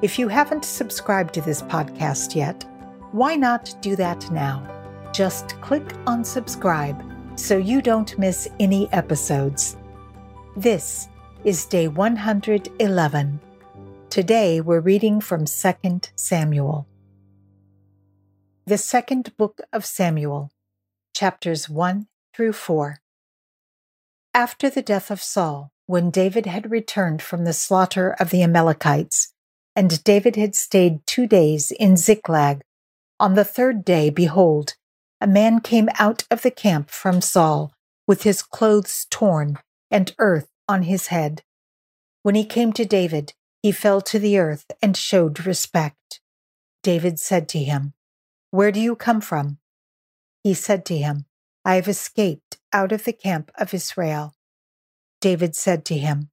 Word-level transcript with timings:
If 0.00 0.16
you 0.16 0.28
haven't 0.28 0.64
subscribed 0.64 1.34
to 1.34 1.40
this 1.40 1.62
podcast 1.62 2.36
yet, 2.36 2.64
why 3.10 3.34
not 3.34 3.74
do 3.80 3.96
that 3.96 4.30
now? 4.30 4.62
Just 5.12 5.60
click 5.60 5.92
on 6.06 6.24
subscribe 6.24 7.02
so 7.34 7.58
you 7.58 7.82
don't 7.82 8.16
miss 8.16 8.48
any 8.60 8.88
episodes. 8.92 9.76
This 10.56 11.08
is 11.42 11.66
day 11.66 11.88
111. 11.88 13.40
Today 14.08 14.60
we're 14.60 14.78
reading 14.78 15.20
from 15.20 15.46
2 15.46 16.00
Samuel. 16.14 16.86
The 18.66 18.78
second 18.78 19.36
book 19.36 19.60
of 19.72 19.84
Samuel, 19.84 20.52
chapters 21.12 21.68
1 21.68 22.06
through 22.32 22.52
4. 22.52 22.98
After 24.32 24.70
the 24.70 24.82
death 24.82 25.10
of 25.10 25.20
Saul, 25.20 25.72
when 25.86 26.10
David 26.10 26.46
had 26.46 26.70
returned 26.70 27.20
from 27.20 27.44
the 27.44 27.52
slaughter 27.52 28.14
of 28.20 28.30
the 28.30 28.44
Amalekites, 28.44 29.34
and 29.78 30.02
David 30.02 30.34
had 30.34 30.56
stayed 30.56 31.06
two 31.06 31.28
days 31.28 31.70
in 31.70 31.96
Ziklag. 31.96 32.62
On 33.20 33.34
the 33.34 33.44
third 33.44 33.84
day, 33.84 34.10
behold, 34.10 34.74
a 35.20 35.26
man 35.28 35.60
came 35.60 35.88
out 36.00 36.24
of 36.32 36.42
the 36.42 36.50
camp 36.50 36.90
from 36.90 37.20
Saul, 37.20 37.72
with 38.04 38.24
his 38.24 38.42
clothes 38.42 39.06
torn 39.08 39.60
and 39.88 40.16
earth 40.18 40.48
on 40.68 40.82
his 40.82 41.06
head. 41.06 41.44
When 42.24 42.34
he 42.34 42.44
came 42.44 42.72
to 42.72 42.84
David, 42.84 43.34
he 43.62 43.70
fell 43.70 44.00
to 44.00 44.18
the 44.18 44.36
earth 44.36 44.66
and 44.82 44.96
showed 44.96 45.46
respect. 45.46 46.20
David 46.82 47.20
said 47.20 47.48
to 47.50 47.60
him, 47.60 47.92
Where 48.50 48.72
do 48.72 48.80
you 48.80 48.96
come 48.96 49.20
from? 49.20 49.58
He 50.42 50.54
said 50.54 50.84
to 50.86 50.96
him, 50.96 51.26
I 51.64 51.76
have 51.76 51.86
escaped 51.86 52.58
out 52.72 52.90
of 52.90 53.04
the 53.04 53.12
camp 53.12 53.52
of 53.56 53.72
Israel. 53.72 54.34
David 55.20 55.54
said 55.54 55.84
to 55.84 55.96
him, 55.96 56.30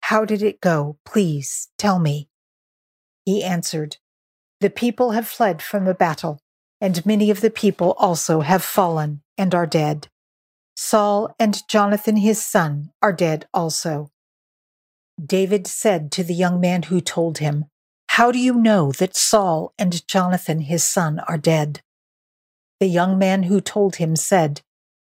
How 0.00 0.24
did 0.24 0.42
it 0.42 0.60
go? 0.60 0.98
Please 1.04 1.68
tell 1.78 2.00
me. 2.00 2.29
He 3.30 3.44
answered, 3.44 3.98
The 4.58 4.70
people 4.70 5.12
have 5.12 5.28
fled 5.28 5.62
from 5.62 5.84
the 5.84 5.94
battle, 5.94 6.40
and 6.80 7.06
many 7.06 7.30
of 7.30 7.42
the 7.42 7.50
people 7.64 7.92
also 7.92 8.40
have 8.40 8.60
fallen 8.60 9.22
and 9.38 9.54
are 9.54 9.68
dead. 9.68 10.08
Saul 10.74 11.32
and 11.38 11.62
Jonathan 11.68 12.16
his 12.16 12.44
son 12.44 12.90
are 13.00 13.12
dead 13.12 13.46
also. 13.54 14.10
David 15.24 15.68
said 15.68 16.10
to 16.10 16.24
the 16.24 16.34
young 16.34 16.58
man 16.58 16.82
who 16.82 17.00
told 17.00 17.38
him, 17.38 17.66
How 18.08 18.32
do 18.32 18.38
you 18.40 18.54
know 18.54 18.90
that 18.98 19.14
Saul 19.14 19.72
and 19.78 20.04
Jonathan 20.08 20.62
his 20.62 20.82
son 20.82 21.20
are 21.28 21.38
dead? 21.38 21.82
The 22.80 22.88
young 22.88 23.16
man 23.16 23.44
who 23.44 23.60
told 23.60 23.96
him 23.96 24.16
said, 24.16 24.62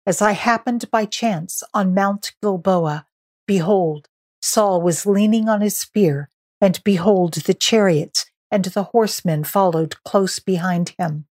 As 0.07 0.23
I 0.23 0.33
happened 0.33 0.91
by 0.91 1.05
chance 1.05 1.63
on 1.75 1.93
Mount 1.93 2.33
Gilboa, 2.41 3.05
behold, 3.47 4.09
Saul 4.41 4.81
was 4.81 5.05
leaning 5.05 5.47
on 5.47 5.61
his 5.61 5.77
spear 5.77 6.31
and 6.61 6.83
behold, 6.85 7.35
the 7.35 7.55
chariots 7.55 8.27
and 8.51 8.67
the 8.67 8.85
horsemen 8.85 9.45
followed 9.45 10.03
close 10.05 10.39
behind 10.39 10.95
him. 10.99 11.27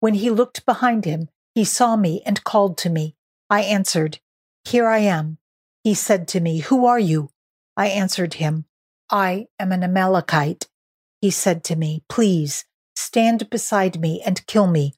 When 0.00 0.14
he 0.14 0.30
looked 0.30 0.66
behind 0.66 1.04
him, 1.04 1.28
he 1.54 1.64
saw 1.64 1.96
me 1.96 2.22
and 2.24 2.42
called 2.44 2.78
to 2.78 2.90
me. 2.90 3.14
I 3.50 3.60
answered, 3.60 4.18
Here 4.64 4.86
I 4.88 4.98
am. 4.98 5.38
He 5.84 5.94
said 5.94 6.26
to 6.28 6.40
me, 6.40 6.60
Who 6.60 6.86
are 6.86 6.98
you? 6.98 7.30
I 7.76 7.88
answered 7.88 8.34
him, 8.34 8.64
I 9.10 9.46
am 9.58 9.72
an 9.72 9.82
Amalekite. 9.82 10.68
He 11.20 11.30
said 11.30 11.62
to 11.64 11.76
me, 11.76 12.02
Please 12.08 12.64
stand 12.96 13.50
beside 13.50 14.00
me 14.00 14.22
and 14.24 14.46
kill 14.46 14.66
me, 14.66 14.94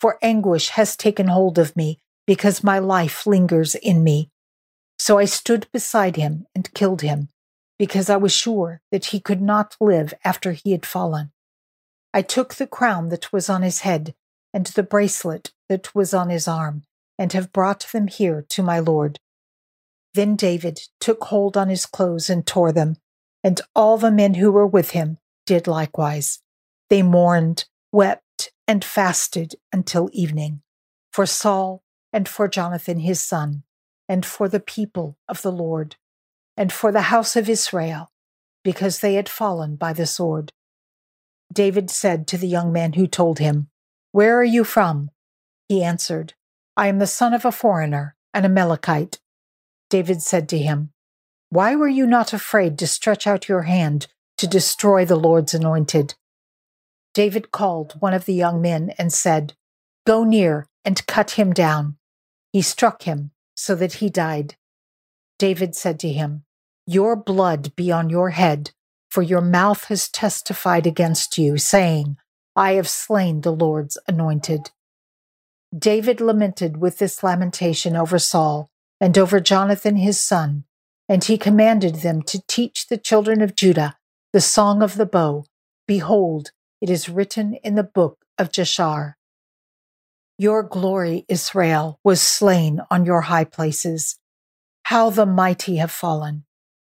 for 0.00 0.18
anguish 0.22 0.68
has 0.70 0.96
taken 0.96 1.28
hold 1.28 1.58
of 1.58 1.74
me 1.74 1.98
because 2.26 2.62
my 2.62 2.78
life 2.78 3.26
lingers 3.26 3.74
in 3.74 4.04
me. 4.04 4.30
So 4.98 5.18
I 5.18 5.24
stood 5.24 5.66
beside 5.72 6.16
him 6.16 6.46
and 6.54 6.72
killed 6.74 7.02
him 7.02 7.30
because 7.78 8.08
I 8.08 8.16
was 8.16 8.32
sure 8.32 8.80
that 8.90 9.06
he 9.06 9.20
could 9.20 9.40
not 9.40 9.76
live 9.80 10.14
after 10.24 10.52
he 10.52 10.72
had 10.72 10.86
fallen. 10.86 11.32
I 12.12 12.22
took 12.22 12.54
the 12.54 12.66
crown 12.66 13.08
that 13.08 13.32
was 13.32 13.48
on 13.50 13.62
his 13.62 13.80
head 13.80 14.14
and 14.52 14.66
the 14.66 14.84
bracelet 14.84 15.52
that 15.68 15.94
was 15.94 16.14
on 16.14 16.30
his 16.30 16.46
arm, 16.46 16.84
and 17.18 17.32
have 17.32 17.52
brought 17.52 17.86
them 17.92 18.06
here 18.06 18.44
to 18.50 18.62
my 18.62 18.78
Lord. 18.78 19.18
Then 20.14 20.36
David 20.36 20.80
took 21.00 21.24
hold 21.24 21.56
on 21.56 21.68
his 21.68 21.86
clothes 21.86 22.30
and 22.30 22.46
tore 22.46 22.70
them, 22.70 22.96
and 23.42 23.60
all 23.74 23.98
the 23.98 24.12
men 24.12 24.34
who 24.34 24.52
were 24.52 24.66
with 24.66 24.90
him 24.90 25.18
did 25.44 25.66
likewise. 25.66 26.40
They 26.88 27.02
mourned, 27.02 27.64
wept, 27.90 28.52
and 28.68 28.84
fasted 28.84 29.56
until 29.72 30.08
evening, 30.12 30.62
for 31.12 31.26
Saul 31.26 31.82
and 32.12 32.28
for 32.28 32.46
Jonathan 32.46 33.00
his 33.00 33.22
son, 33.22 33.64
and 34.08 34.24
for 34.24 34.48
the 34.48 34.60
people 34.60 35.18
of 35.28 35.42
the 35.42 35.52
Lord 35.52 35.96
and 36.56 36.72
for 36.72 36.92
the 36.92 37.02
house 37.02 37.36
of 37.36 37.48
Israel, 37.48 38.10
because 38.62 39.00
they 39.00 39.14
had 39.14 39.28
fallen 39.28 39.76
by 39.76 39.92
the 39.92 40.06
sword. 40.06 40.52
David 41.52 41.90
said 41.90 42.26
to 42.28 42.38
the 42.38 42.48
young 42.48 42.72
man 42.72 42.94
who 42.94 43.06
told 43.06 43.38
him, 43.38 43.68
Where 44.12 44.38
are 44.38 44.44
you 44.44 44.64
from? 44.64 45.10
He 45.68 45.82
answered, 45.82 46.34
I 46.76 46.88
am 46.88 46.98
the 46.98 47.06
son 47.06 47.34
of 47.34 47.44
a 47.44 47.52
foreigner, 47.52 48.16
an 48.32 48.44
Amalekite. 48.44 49.20
David 49.90 50.22
said 50.22 50.48
to 50.48 50.58
him, 50.58 50.90
Why 51.50 51.76
were 51.76 51.88
you 51.88 52.06
not 52.06 52.32
afraid 52.32 52.78
to 52.78 52.86
stretch 52.86 53.26
out 53.26 53.48
your 53.48 53.62
hand 53.62 54.08
to 54.38 54.46
destroy 54.46 55.04
the 55.04 55.16
Lord's 55.16 55.54
anointed? 55.54 56.14
David 57.12 57.52
called 57.52 57.94
one 58.00 58.12
of 58.12 58.24
the 58.24 58.34
young 58.34 58.60
men 58.60 58.92
and 58.98 59.12
said, 59.12 59.54
Go 60.04 60.24
near 60.24 60.66
and 60.84 61.06
cut 61.06 61.32
him 61.32 61.52
down. 61.52 61.96
He 62.52 62.60
struck 62.60 63.02
him 63.02 63.30
so 63.54 63.74
that 63.76 63.94
he 63.94 64.10
died. 64.10 64.56
David 65.38 65.74
said 65.74 65.98
to 66.00 66.08
him, 66.08 66.44
Your 66.86 67.16
blood 67.16 67.74
be 67.76 67.90
on 67.90 68.10
your 68.10 68.30
head, 68.30 68.72
for 69.10 69.22
your 69.22 69.40
mouth 69.40 69.84
has 69.84 70.08
testified 70.08 70.86
against 70.86 71.38
you, 71.38 71.58
saying, 71.58 72.16
I 72.56 72.72
have 72.72 72.88
slain 72.88 73.40
the 73.40 73.52
Lord's 73.52 73.98
anointed. 74.06 74.70
David 75.76 76.20
lamented 76.20 76.76
with 76.76 76.98
this 76.98 77.22
lamentation 77.22 77.96
over 77.96 78.18
Saul 78.18 78.70
and 79.00 79.18
over 79.18 79.40
Jonathan 79.40 79.96
his 79.96 80.20
son, 80.20 80.64
and 81.08 81.24
he 81.24 81.36
commanded 81.36 81.96
them 81.96 82.22
to 82.22 82.42
teach 82.46 82.86
the 82.86 82.96
children 82.96 83.42
of 83.42 83.56
Judah 83.56 83.96
the 84.32 84.40
song 84.40 84.82
of 84.82 84.96
the 84.96 85.06
bow. 85.06 85.44
Behold, 85.86 86.50
it 86.80 86.90
is 86.90 87.08
written 87.08 87.54
in 87.54 87.74
the 87.74 87.84
book 87.84 88.24
of 88.38 88.50
Jashar. 88.50 89.14
Your 90.38 90.62
glory, 90.62 91.24
Israel, 91.28 92.00
was 92.02 92.20
slain 92.20 92.80
on 92.90 93.04
your 93.04 93.22
high 93.22 93.44
places. 93.44 94.18
How 94.84 95.10
the 95.10 95.26
mighty 95.26 95.76
have 95.76 95.90
fallen. 95.90 96.44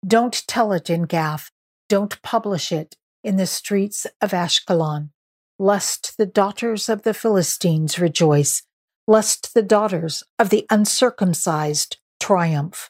Don't 0.05 0.43
tell 0.47 0.73
it 0.73 0.89
in 0.89 1.03
Gath. 1.03 1.49
Don't 1.87 2.21
publish 2.21 2.71
it 2.71 2.95
in 3.23 3.37
the 3.37 3.47
streets 3.47 4.05
of 4.21 4.31
Ashkelon, 4.31 5.09
lest 5.57 6.17
the 6.17 6.25
daughters 6.25 6.89
of 6.89 7.03
the 7.03 7.13
Philistines 7.13 7.97
rejoice, 7.97 8.63
lest 9.07 9.53
the 9.53 9.63
daughters 9.63 10.23
of 10.37 10.49
the 10.49 10.65
uncircumcised 10.69 11.97
triumph. 12.19 12.89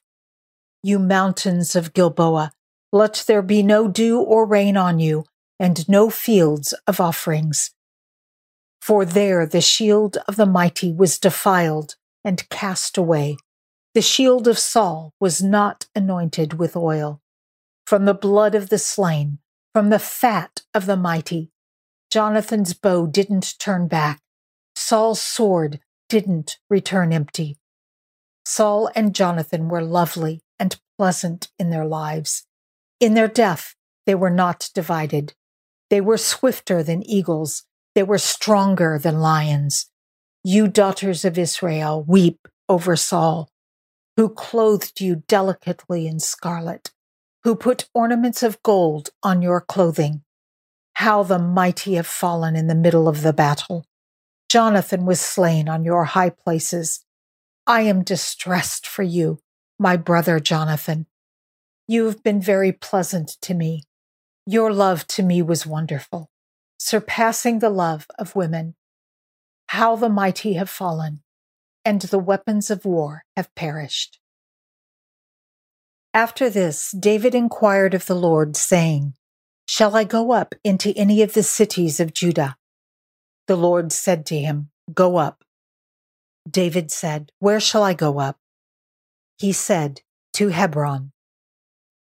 You 0.82 1.00
mountains 1.00 1.76
of 1.76 1.94
Gilboa, 1.94 2.52
let 2.92 3.24
there 3.28 3.42
be 3.42 3.62
no 3.64 3.88
dew 3.88 4.20
or 4.20 4.46
rain 4.46 4.76
on 4.78 5.00
you, 5.00 5.26
and 5.60 5.88
no 5.88 6.10
fields 6.10 6.74
of 6.88 7.00
offerings. 7.00 7.72
For 8.82 9.06
there 9.06 9.46
the 9.46 9.62
shield 9.62 10.18
of 10.28 10.36
the 10.36 10.46
mighty 10.46 10.92
was 10.94 11.20
defiled 11.20 11.96
and 12.24 12.48
cast 12.50 12.98
away. 12.98 13.38
The 13.96 14.02
shield 14.02 14.46
of 14.50 14.60
Saul 14.60 15.14
was 15.22 15.42
not 15.42 15.86
anointed 15.96 16.56
with 16.56 16.76
oil. 16.76 17.22
From 17.88 18.04
the 18.04 18.14
blood 18.14 18.54
of 18.54 18.68
the 18.68 18.78
slain, 18.78 19.40
from 19.74 19.90
the 19.90 20.00
fat 20.00 20.64
of 20.74 20.86
the 20.86 20.98
mighty, 20.98 21.50
Jonathan's 22.12 22.74
bow 22.74 23.08
didn't 23.08 23.58
turn 23.58 23.88
back. 23.88 24.20
Saul's 24.76 25.22
sword 25.22 25.80
didn't 26.10 26.58
return 26.70 27.14
empty. 27.14 27.58
Saul 28.46 28.92
and 28.96 29.16
Jonathan 29.16 29.70
were 29.70 29.82
lovely 29.82 30.42
and 30.60 30.78
pleasant 30.98 31.48
in 31.58 31.70
their 31.70 31.86
lives. 31.86 32.46
In 33.00 33.14
their 33.14 33.30
death, 33.30 33.76
they 34.06 34.16
were 34.16 34.30
not 34.30 34.72
divided. 34.76 35.36
They 35.90 36.02
were 36.02 36.18
swifter 36.18 36.84
than 36.84 37.10
eagles. 37.10 37.64
They 37.94 38.04
were 38.04 38.18
stronger 38.18 39.00
than 39.00 39.22
lions. 39.22 39.90
You 40.44 40.68
daughters 40.68 41.24
of 41.24 41.38
Israel, 41.38 42.04
weep 42.06 42.50
over 42.68 42.98
Saul 42.98 43.50
who 44.18 44.30
clothed 44.30 45.02
you 45.02 45.24
delicately 45.28 46.08
in 46.08 46.20
scarlet, 46.20 46.92
who 47.44 47.56
put 47.56 47.90
ornaments 47.94 48.42
of 48.44 48.62
gold 48.64 49.10
on 49.22 49.42
your 49.42 49.62
clothing. 49.62 50.24
How 50.96 51.24
the 51.24 51.40
mighty 51.40 51.96
have 51.96 52.08
fallen 52.08 52.56
in 52.56 52.68
the 52.68 52.76
middle 52.76 53.08
of 53.08 53.22
the 53.22 53.34
battle. 53.34 53.86
Jonathan 54.48 55.06
was 55.06 55.20
slain 55.20 55.68
on 55.68 55.84
your 55.84 56.06
high 56.06 56.30
places. 56.30 57.04
I 57.68 57.82
am 57.82 58.04
distressed 58.04 58.88
for 58.88 59.04
you, 59.04 59.40
my 59.78 59.98
brother 59.98 60.40
Jonathan. 60.40 61.08
You 61.88 62.06
have 62.06 62.24
been 62.24 62.42
very 62.42 62.72
pleasant 62.72 63.38
to 63.42 63.54
me. 63.54 63.84
Your 64.46 64.72
love 64.72 65.06
to 65.08 65.24
me 65.24 65.42
was 65.42 65.66
wonderful, 65.66 66.30
surpassing 66.80 67.60
the 67.60 67.70
love 67.70 68.08
of 68.18 68.36
women. 68.36 68.76
How 69.68 69.96
the 69.96 70.10
mighty 70.10 70.54
have 70.54 70.70
fallen, 70.70 71.22
and 71.86 72.02
the 72.02 72.20
weapons 72.20 72.72
of 72.72 72.84
war 72.84 73.24
have 73.38 73.54
perished. 73.56 74.20
After 76.14 76.50
this, 76.50 76.92
David 76.92 77.36
inquired 77.36 77.94
of 77.94 78.06
the 78.06 78.16
Lord, 78.16 78.58
saying, 78.58 79.14
Shall 79.68 79.96
I 79.96 80.04
go 80.04 80.32
up 80.32 80.56
into 80.64 80.94
any 80.96 81.22
of 81.22 81.34
the 81.34 81.44
cities 81.44 82.00
of 82.00 82.14
Judah? 82.14 82.58
The 83.48 83.56
Lord 83.56 83.92
said 83.92 84.26
to 84.28 84.40
him, 84.40 84.72
Go 84.94 85.18
up. 85.18 85.44
David 86.50 86.92
said, 86.92 87.32
Where 87.40 87.60
shall 87.60 87.84
I 87.84 87.94
go 87.94 88.20
up? 88.20 88.38
He 89.38 89.52
said, 89.52 90.02
To 90.34 90.50
Hebron. 90.50 91.12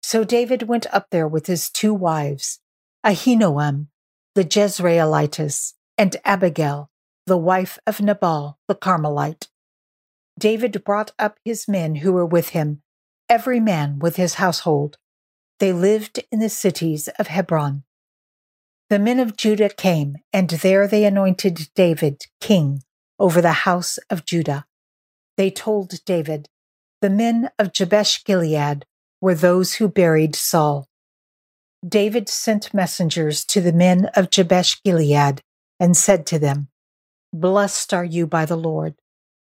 So 0.02 0.24
David 0.24 0.64
went 0.64 0.88
up 0.92 1.08
there 1.12 1.28
with 1.28 1.46
his 1.48 1.70
two 1.70 1.94
wives, 1.94 2.60
Ahinoam, 3.06 3.88
the 4.34 4.44
Jezreelitess, 4.44 5.74
and 5.98 6.18
Abigail, 6.26 6.90
the 7.28 7.38
wife 7.38 7.78
of 7.86 8.02
Nabal 8.02 8.58
the 8.68 8.76
Carmelite. 8.76 9.48
David 10.38 10.84
brought 10.84 11.12
up 11.20 11.38
his 11.44 11.68
men 11.68 11.96
who 11.96 12.14
were 12.14 12.26
with 12.26 12.50
him, 12.50 12.82
every 13.30 13.60
man 13.60 14.00
with 14.00 14.16
his 14.16 14.36
household. 14.36 14.98
They 15.60 15.74
lived 15.74 16.24
in 16.32 16.40
the 16.40 16.50
cities 16.50 17.08
of 17.20 17.28
Hebron. 17.28 17.84
The 18.90 19.00
men 19.00 19.20
of 19.20 19.38
Judah 19.38 19.70
came, 19.70 20.18
and 20.34 20.50
there 20.50 20.88
they 20.88 21.06
anointed 21.06 21.70
David 21.76 22.24
king 22.40 22.84
over 23.20 23.42
the 23.42 23.64
house 23.64 24.00
of 24.10 24.26
Judah. 24.26 24.66
They 25.38 25.52
told 25.52 26.04
David, 26.06 26.50
The 27.02 27.10
men 27.10 27.52
of 27.58 27.72
Jabesh 27.72 28.24
Gilead 28.26 28.86
were 29.22 29.36
those 29.36 29.76
who 29.76 29.88
buried 29.88 30.36
Saul. 30.36 30.88
David 31.88 32.28
sent 32.28 32.74
messengers 32.74 33.46
to 33.46 33.62
the 33.62 33.74
men 33.74 34.10
of 34.16 34.30
Jabesh 34.30 34.84
Gilead 34.84 35.42
and 35.80 35.96
said 35.96 36.26
to 36.28 36.38
them, 36.38 36.68
Blessed 37.34 37.94
are 37.94 38.04
you 38.04 38.28
by 38.28 38.46
the 38.46 38.58
Lord, 38.58 38.96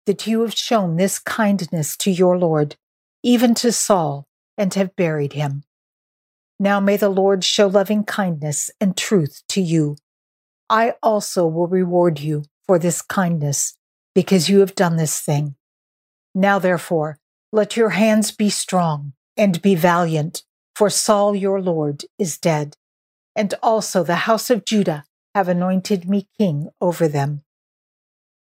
that 0.05 0.27
you 0.27 0.41
have 0.41 0.53
shown 0.53 0.95
this 0.95 1.19
kindness 1.19 1.95
to 1.97 2.11
your 2.11 2.37
Lord, 2.37 2.75
even 3.23 3.53
to 3.55 3.71
Saul, 3.71 4.27
and 4.57 4.73
have 4.73 4.95
buried 4.95 5.33
him. 5.33 5.63
Now 6.59 6.79
may 6.79 6.97
the 6.97 7.09
Lord 7.09 7.43
show 7.43 7.67
loving 7.67 8.03
kindness 8.03 8.71
and 8.79 8.95
truth 8.95 9.43
to 9.49 9.61
you. 9.61 9.97
I 10.69 10.95
also 11.03 11.45
will 11.47 11.67
reward 11.67 12.19
you 12.19 12.43
for 12.65 12.79
this 12.79 13.01
kindness, 13.01 13.77
because 14.13 14.49
you 14.49 14.59
have 14.59 14.75
done 14.75 14.97
this 14.97 15.19
thing. 15.19 15.55
Now 16.33 16.59
therefore, 16.59 17.19
let 17.51 17.77
your 17.77 17.91
hands 17.91 18.31
be 18.31 18.49
strong 18.49 19.13
and 19.37 19.61
be 19.61 19.75
valiant, 19.75 20.43
for 20.75 20.89
Saul 20.89 21.35
your 21.35 21.61
Lord 21.61 22.03
is 22.19 22.37
dead, 22.37 22.75
and 23.35 23.53
also 23.61 24.03
the 24.03 24.15
house 24.27 24.49
of 24.49 24.65
Judah 24.65 25.05
have 25.33 25.47
anointed 25.47 26.09
me 26.09 26.27
king 26.37 26.69
over 26.81 27.07
them. 27.07 27.44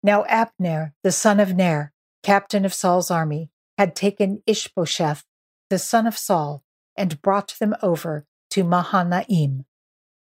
Now 0.03 0.25
Abner, 0.25 0.93
the 1.01 1.13
son 1.13 1.39
of 1.39 1.55
Ner, 1.55 1.93
captain 2.23 2.65
of 2.65 2.73
Saul's 2.73 3.09
army, 3.09 3.49
had 3.77 3.95
taken 3.95 4.43
Ishbosheth, 4.45 5.23
the 5.69 5.79
son 5.79 6.05
of 6.05 6.17
Saul, 6.17 6.63
and 6.97 7.21
brought 7.21 7.55
them 7.59 7.73
over 7.81 8.25
to 8.51 8.65
Mahanaim. 8.65 9.65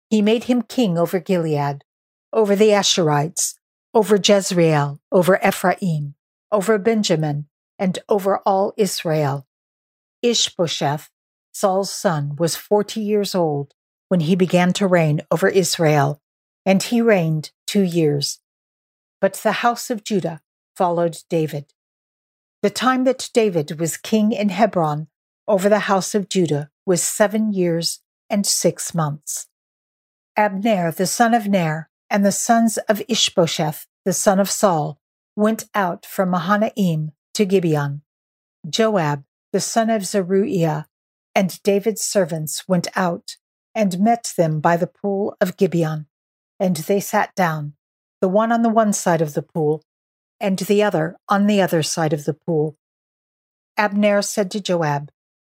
He 0.08 0.22
made 0.22 0.44
him 0.44 0.62
king 0.62 0.96
over 0.96 1.20
Gilead, 1.20 1.84
over 2.32 2.56
the 2.56 2.70
Ashurites, 2.70 3.54
over 3.92 4.16
Jezreel, 4.16 5.00
over 5.12 5.38
Ephraim, 5.46 6.14
over 6.50 6.78
Benjamin, 6.78 7.48
and 7.78 7.98
over 8.08 8.38
all 8.38 8.72
Israel. 8.76 9.46
Ishbosheth, 10.22 11.10
Saul's 11.52 11.92
son, 11.92 12.34
was 12.36 12.56
forty 12.56 13.00
years 13.00 13.34
old 13.34 13.74
when 14.08 14.20
he 14.20 14.36
began 14.36 14.72
to 14.74 14.86
reign 14.86 15.20
over 15.30 15.48
Israel, 15.48 16.22
and 16.64 16.82
he 16.82 17.00
reigned 17.02 17.52
two 17.66 17.82
years. 17.82 18.40
But 19.26 19.40
the 19.42 19.66
house 19.66 19.90
of 19.90 20.04
Judah 20.04 20.40
followed 20.76 21.16
David. 21.28 21.72
The 22.62 22.70
time 22.70 23.02
that 23.02 23.28
David 23.34 23.80
was 23.80 23.96
king 23.96 24.30
in 24.30 24.50
Hebron 24.50 25.08
over 25.48 25.68
the 25.68 25.90
house 25.90 26.14
of 26.14 26.28
Judah 26.28 26.70
was 26.86 27.02
seven 27.02 27.52
years 27.52 27.98
and 28.30 28.46
six 28.46 28.94
months. 28.94 29.48
Abner, 30.36 30.92
the 30.92 31.08
son 31.08 31.34
of 31.34 31.48
Ner, 31.48 31.90
and 32.08 32.24
the 32.24 32.30
sons 32.30 32.78
of 32.88 33.02
Ishbosheth, 33.08 33.88
the 34.04 34.12
son 34.12 34.38
of 34.38 34.48
Saul, 34.48 35.00
went 35.34 35.64
out 35.74 36.06
from 36.06 36.30
Mahanaim 36.30 37.10
to 37.34 37.44
Gibeon. 37.44 38.02
Joab, 38.70 39.24
the 39.52 39.58
son 39.58 39.90
of 39.90 40.06
Zeruiah, 40.06 40.86
and 41.34 41.60
David's 41.64 42.02
servants 42.02 42.68
went 42.68 42.86
out 42.94 43.38
and 43.74 43.98
met 43.98 44.34
them 44.36 44.60
by 44.60 44.76
the 44.76 44.86
pool 44.86 45.36
of 45.40 45.56
Gibeon. 45.56 46.06
And 46.60 46.76
they 46.76 47.00
sat 47.00 47.34
down, 47.34 47.72
the 48.20 48.28
one 48.28 48.52
on 48.52 48.62
the 48.62 48.68
one 48.68 48.92
side 48.92 49.20
of 49.20 49.34
the 49.34 49.42
pool, 49.42 49.82
and 50.40 50.58
the 50.58 50.82
other 50.82 51.16
on 51.28 51.46
the 51.46 51.60
other 51.60 51.82
side 51.82 52.12
of 52.12 52.24
the 52.24 52.34
pool. 52.34 52.76
Abner 53.76 54.22
said 54.22 54.50
to 54.52 54.60
Joab, 54.60 55.10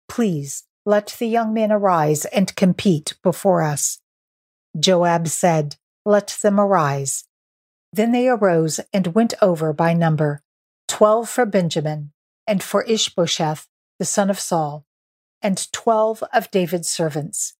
Please 0.07 0.63
let 0.85 1.15
the 1.19 1.27
young 1.27 1.53
men 1.53 1.71
arise 1.71 2.25
and 2.25 2.55
compete 2.55 3.15
before 3.23 3.61
us. 3.61 3.99
Joab 4.79 5.27
said, 5.27 5.75
Let 6.05 6.37
them 6.41 6.59
arise. 6.59 7.25
Then 7.93 8.11
they 8.11 8.27
arose 8.27 8.79
and 8.93 9.07
went 9.07 9.33
over 9.41 9.73
by 9.73 9.93
number, 9.93 10.41
twelve 10.87 11.29
for 11.29 11.45
Benjamin, 11.45 12.11
and 12.47 12.63
for 12.63 12.83
Ishbosheth, 12.83 13.67
the 13.99 14.05
son 14.05 14.29
of 14.29 14.39
Saul, 14.39 14.85
and 15.41 15.71
twelve 15.71 16.23
of 16.33 16.51
David's 16.51 16.89
servants. 16.89 17.53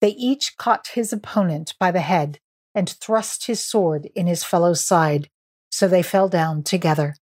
They 0.00 0.10
each 0.10 0.56
caught 0.56 0.88
his 0.94 1.12
opponent 1.12 1.74
by 1.78 1.90
the 1.90 2.00
head 2.00 2.38
and 2.74 2.88
thrust 2.88 3.46
his 3.46 3.62
sword 3.62 4.08
in 4.14 4.26
his 4.26 4.44
fellow's 4.44 4.84
side, 4.84 5.28
so 5.70 5.88
they 5.88 6.02
fell 6.02 6.28
down 6.28 6.62
together. 6.62 7.16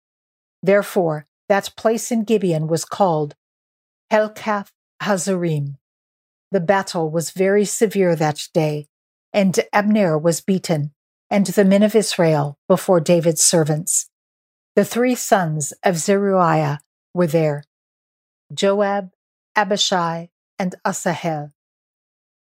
Therefore, 0.62 1.27
that 1.49 1.73
place 1.77 2.11
in 2.11 2.25
Gibeon 2.25 2.67
was 2.67 2.85
called 2.85 3.35
Helkath 4.11 4.71
Hazzurim. 5.03 5.77
The 6.50 6.61
battle 6.61 7.11
was 7.11 7.31
very 7.31 7.65
severe 7.65 8.17
that 8.17 8.49
day, 8.53 8.87
and 9.33 9.59
Abner 9.73 10.19
was 10.19 10.40
beaten, 10.40 10.93
and 11.31 11.47
the 11.47 11.64
men 11.64 11.83
of 11.83 11.95
Israel 11.95 12.59
before 12.69 13.00
David's 13.00 13.43
servants. 13.43 14.09
The 14.76 14.85
three 14.85 15.14
sons 15.14 15.73
of 15.83 15.99
Zeruiah 15.99 16.81
were 17.12 17.26
there 17.26 17.64
Joab, 18.52 19.11
Abishai, 19.57 20.31
and 20.59 20.75
Asahel. 20.85 21.52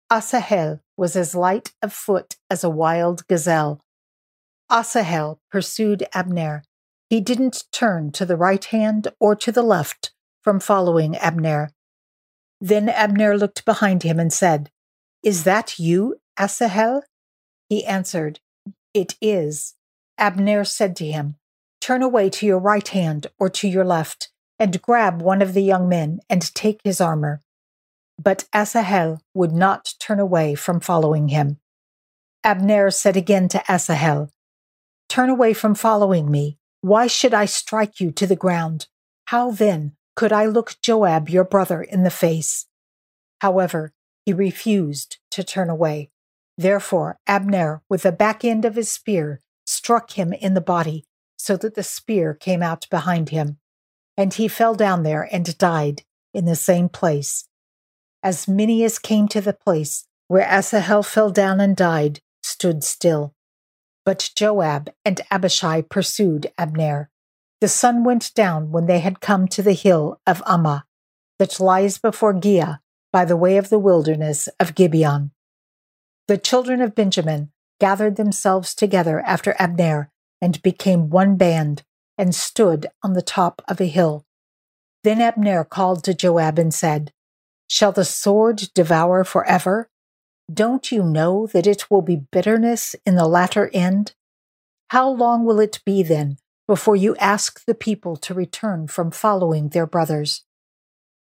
Asahel 0.10 0.82
was 0.98 1.16
as 1.16 1.36
light 1.36 1.72
of 1.82 1.94
foot 1.94 2.36
as 2.50 2.64
a 2.64 2.70
wild 2.70 3.26
gazelle. 3.28 3.80
Asahel 4.70 5.40
pursued 5.50 6.04
Abner. 6.14 6.64
He 7.10 7.22
didn't 7.22 7.66
turn 7.72 8.12
to 8.14 8.26
the 8.26 8.36
right 8.36 8.66
hand 8.66 9.08
or 9.20 9.36
to 9.36 9.52
the 9.52 9.62
left 9.62 10.12
from 10.42 10.60
following 10.60 11.16
Abner. 11.16 11.70
Then 12.60 12.90
Abner 12.90 13.38
looked 13.38 13.64
behind 13.64 14.04
him 14.04 14.20
and 14.20 14.34
said, 14.34 14.72
Is 15.24 15.44
that 15.44 15.80
you, 15.80 16.20
Asahel? 16.38 17.04
He 17.70 17.86
answered, 17.86 18.40
It 18.94 19.16
is. 19.22 19.76
Abner 20.18 20.64
said 20.64 20.96
to 20.98 21.06
him, 21.06 21.36
Turn 21.80 22.02
away 22.02 22.30
to 22.32 22.46
your 22.46 22.60
right 22.60 22.88
hand 22.88 23.28
or 23.40 23.50
to 23.50 23.68
your 23.68 23.86
left, 23.86 24.30
and 24.60 24.82
grab 24.82 25.22
one 25.22 25.42
of 25.42 25.54
the 25.54 25.62
young 25.62 25.88
men 25.88 26.20
and 26.30 26.54
take 26.56 26.82
his 26.84 27.00
armor. 27.00 27.42
But 28.18 28.46
Asahel 28.54 29.22
would 29.34 29.52
not 29.52 29.94
turn 30.00 30.20
away 30.20 30.56
from 30.56 30.80
following 30.80 31.28
him. 31.30 31.60
Abner 32.44 32.90
said 32.92 33.16
again 33.16 33.48
to 33.50 33.64
Asahel, 33.72 34.32
Turn 35.10 35.30
away 35.30 35.54
from 35.54 35.76
following 35.76 36.30
me. 36.30 36.58
Why 36.82 37.08
should 37.08 37.34
I 37.34 37.46
strike 37.46 38.00
you 38.00 38.12
to 38.12 38.28
the 38.28 38.36
ground? 38.36 38.88
How 39.26 39.52
then 39.52 39.94
could 40.16 40.32
I 40.32 40.46
look 40.46 40.76
Joab, 40.82 41.30
your 41.30 41.44
brother, 41.44 41.82
in 41.82 42.04
the 42.04 42.10
face? 42.10 42.66
However, 43.40 43.94
he 44.26 44.34
refused 44.34 45.18
to 45.32 45.44
turn 45.44 45.70
away. 45.70 46.10
Therefore, 46.58 47.20
Abner, 47.28 47.84
with 47.90 48.02
the 48.04 48.12
back 48.12 48.44
end 48.44 48.66
of 48.66 48.76
his 48.76 48.90
spear, 48.90 49.42
struck 49.66 50.12
him 50.12 50.34
in 50.34 50.54
the 50.54 50.62
body, 50.62 51.06
so 51.38 51.56
that 51.58 51.76
the 51.76 51.84
spear 51.84 52.34
came 52.34 52.64
out 52.64 52.88
behind 52.90 53.30
him. 53.30 53.60
And 54.18 54.34
he 54.34 54.48
fell 54.48 54.74
down 54.74 55.04
there 55.04 55.28
and 55.32 55.58
died 55.58 56.04
in 56.34 56.46
the 56.46 56.56
same 56.56 56.90
place. 56.90 57.48
As 58.28 58.46
many 58.46 58.84
as 58.84 59.00
came 59.00 59.30
to 59.30 59.40
the 59.40 59.54
place 59.54 60.06
where 60.28 60.46
Asahel 60.46 61.02
fell 61.02 61.30
down 61.30 61.62
and 61.62 61.78
died 61.78 62.20
stood 62.44 62.84
still. 62.84 63.34
But 64.04 64.32
Joab 64.36 64.90
and 65.06 65.22
Abishai 65.32 65.84
pursued 65.84 66.52
Abner. 66.58 67.10
The 67.62 67.70
sun 67.70 68.04
went 68.04 68.34
down 68.34 68.74
when 68.74 68.86
they 68.86 69.00
had 69.00 69.22
come 69.22 69.48
to 69.48 69.64
the 69.64 69.72
hill 69.72 70.20
of 70.28 70.44
Ammah, 70.44 70.84
that 71.40 71.62
lies 71.62 72.00
before 72.00 72.34
Giah 72.34 72.80
by 73.14 73.24
the 73.24 73.38
way 73.38 73.56
of 73.56 73.70
the 73.70 73.80
wilderness 73.80 74.50
of 74.60 74.76
Gibeon. 74.76 75.32
The 76.28 76.38
children 76.38 76.82
of 76.82 76.96
Benjamin 76.96 77.54
gathered 77.80 78.18
themselves 78.18 78.76
together 78.76 79.22
after 79.22 79.56
Abner 79.58 80.12
and 80.42 80.62
became 80.62 81.10
one 81.10 81.38
band 81.38 81.84
and 82.18 82.36
stood 82.36 82.88
on 83.02 83.14
the 83.14 83.22
top 83.22 83.62
of 83.70 83.80
a 83.80 83.86
hill. 83.86 84.26
Then 85.06 85.22
Abner 85.22 85.64
called 85.64 86.04
to 86.04 86.14
Joab 86.14 86.60
and 86.60 86.74
said, 86.74 87.14
Shall 87.68 87.92
the 87.92 88.06
sword 88.06 88.70
devour 88.74 89.24
forever? 89.24 89.90
Don't 90.52 90.92
you 90.92 91.04
know 91.04 91.48
that 91.48 91.68
it 91.68 91.92
will 91.92 92.02
be 92.02 92.28
bitterness 92.32 92.96
in 93.06 93.16
the 93.16 93.28
latter 93.28 93.70
end? 93.74 94.14
How 94.90 95.10
long 95.10 95.44
will 95.44 95.60
it 95.60 95.82
be 95.86 96.02
then 96.02 96.38
before 96.66 96.96
you 96.96 97.16
ask 97.18 97.66
the 97.66 97.76
people 97.76 98.16
to 98.18 98.34
return 98.34 98.88
from 98.88 99.12
following 99.12 99.70
their 99.70 99.86
brothers? 99.86 100.46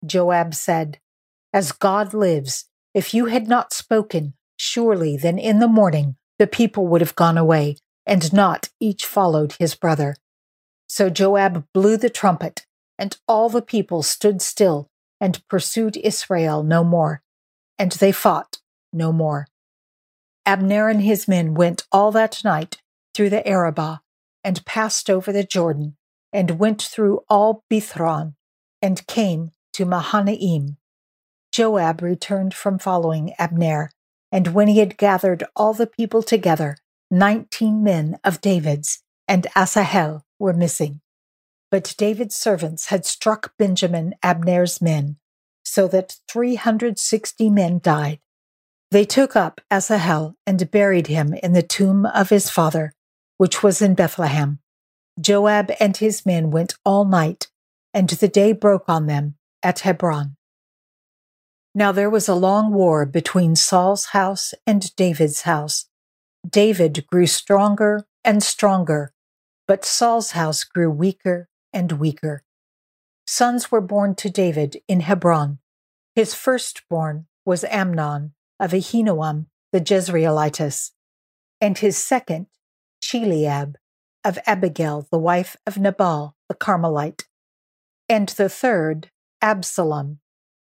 Joab 0.06 0.54
said, 0.54 1.00
As 1.52 1.72
God 1.72 2.14
lives, 2.14 2.66
if 2.94 3.14
you 3.14 3.26
had 3.26 3.48
not 3.48 3.74
spoken, 3.74 4.34
surely 4.58 5.18
then 5.18 5.40
in 5.40 5.58
the 5.58 5.68
morning 5.68 6.16
the 6.38 6.48
people 6.48 6.88
would 6.88 7.02
have 7.02 7.16
gone 7.16 7.38
away, 7.38 7.78
and 8.06 8.32
not 8.32 8.70
each 8.80 9.08
followed 9.08 9.56
his 9.60 9.74
brother. 9.74 10.16
So 10.88 11.10
Joab 11.10 11.66
blew 11.74 11.98
the 11.98 12.12
trumpet, 12.12 12.68
and 13.00 13.18
all 13.28 13.50
the 13.50 13.62
people 13.64 14.04
stood 14.04 14.42
still 14.42 14.90
and 15.20 15.46
pursued 15.48 15.98
Israel 15.98 16.64
no 16.64 16.84
more, 16.84 17.22
and 17.78 17.92
they 17.94 18.12
fought 18.12 18.58
no 18.94 19.12
more. 19.12 19.48
Abner 20.46 20.88
and 20.90 21.02
his 21.02 21.28
men 21.28 21.54
went 21.54 21.86
all 21.92 22.12
that 22.12 22.44
night 22.44 22.82
through 23.14 23.30
the 23.30 23.48
Arabah, 23.48 24.02
and 24.44 24.66
passed 24.66 25.10
over 25.10 25.32
the 25.32 25.44
Jordan, 25.44 25.98
and 26.32 26.60
went 26.60 26.82
through 26.82 27.22
all 27.30 27.64
Bithron, 27.70 28.36
and 28.82 29.06
came 29.08 29.52
to 29.74 29.86
Mahanaim. 29.86 30.78
Joab 31.52 32.02
returned 32.02 32.54
from 32.54 32.78
following 32.80 33.34
Abner, 33.38 33.92
and 34.32 34.50
when 34.50 34.68
he 34.68 34.80
had 34.80 34.98
gathered 34.98 35.44
all 35.56 35.74
the 35.74 35.88
people 35.88 36.22
together, 36.22 36.78
nineteen 37.10 37.84
men 37.84 38.20
of 38.24 38.42
David's 38.42 39.02
and 39.28 39.48
Asahel 39.56 40.26
were 40.40 40.54
missing. 40.54 41.02
But 41.70 41.96
David's 41.98 42.36
servants 42.36 42.88
had 42.88 43.06
struck 43.06 43.54
Benjamin, 43.58 44.16
Abner's 44.24 44.82
men, 44.82 45.18
so 45.64 45.88
that 45.90 46.18
360 46.30 47.50
men 47.50 47.80
died. 47.84 48.20
They 48.92 49.04
took 49.04 49.36
up 49.36 49.60
Asahel 49.70 50.36
and 50.46 50.72
buried 50.72 51.08
him 51.08 51.34
in 51.34 51.52
the 51.52 51.62
tomb 51.62 52.06
of 52.06 52.30
his 52.30 52.50
father, 52.50 52.94
which 53.38 53.64
was 53.64 53.82
in 53.82 53.96
Bethlehem. 53.96 54.60
Joab 55.20 55.72
and 55.80 55.98
his 55.98 56.26
men 56.26 56.52
went 56.52 56.76
all 56.86 57.04
night, 57.04 57.50
and 57.94 58.08
the 58.10 58.30
day 58.30 58.54
broke 58.54 58.86
on 58.88 59.08
them 59.08 59.36
at 59.62 59.80
Hebron. 59.80 60.38
Now 61.76 61.92
there 61.92 62.10
was 62.10 62.30
a 62.30 62.36
long 62.36 62.74
war 62.74 63.06
between 63.06 63.58
Saul's 63.58 64.06
house 64.06 64.54
and 64.66 64.96
David's 64.96 65.42
house. 65.42 65.86
David 66.48 67.06
grew 67.08 67.28
stronger 67.28 68.08
and 68.24 68.42
stronger, 68.42 69.12
but 69.68 69.84
Saul's 69.84 70.32
house 70.32 70.64
grew 70.64 70.90
weaker 70.90 71.50
and 71.74 71.94
weaker. 71.94 72.44
Sons 73.26 73.72
were 73.72 73.82
born 73.82 74.16
to 74.16 74.30
David 74.30 74.78
in 74.88 75.02
Hebron. 75.02 75.60
His 76.16 76.34
firstborn 76.34 77.28
was 77.46 77.64
Amnon 77.66 78.34
of 78.60 78.72
Ahinoam 78.72 79.48
the 79.74 79.82
Jezreelitess, 79.82 80.92
and 81.60 81.78
his 81.78 81.98
second, 81.98 82.48
Chileab 83.02 83.76
of 84.24 84.40
Abigail, 84.46 85.08
the 85.12 85.20
wife 85.20 85.58
of 85.68 85.78
Nabal 85.78 86.36
the 86.48 86.56
Carmelite, 86.56 87.26
and 88.08 88.30
the 88.30 88.48
third, 88.48 89.12
Absalom 89.42 90.20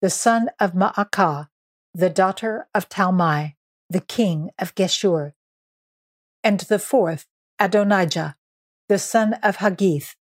the 0.03 0.09
son 0.09 0.50
of 0.59 0.73
Maacah, 0.73 1.47
the 1.93 2.09
daughter 2.09 2.67
of 2.75 2.89
Talmai, 2.89 3.55
the 3.89 4.01
king 4.01 4.50
of 4.59 4.75
Geshur, 4.75 5.31
and 6.43 6.59
the 6.59 6.77
fourth, 6.77 7.25
Adonijah, 7.57 8.35
the 8.89 9.00
son 9.00 9.35
of 9.35 9.55
Haggith, 9.57 10.17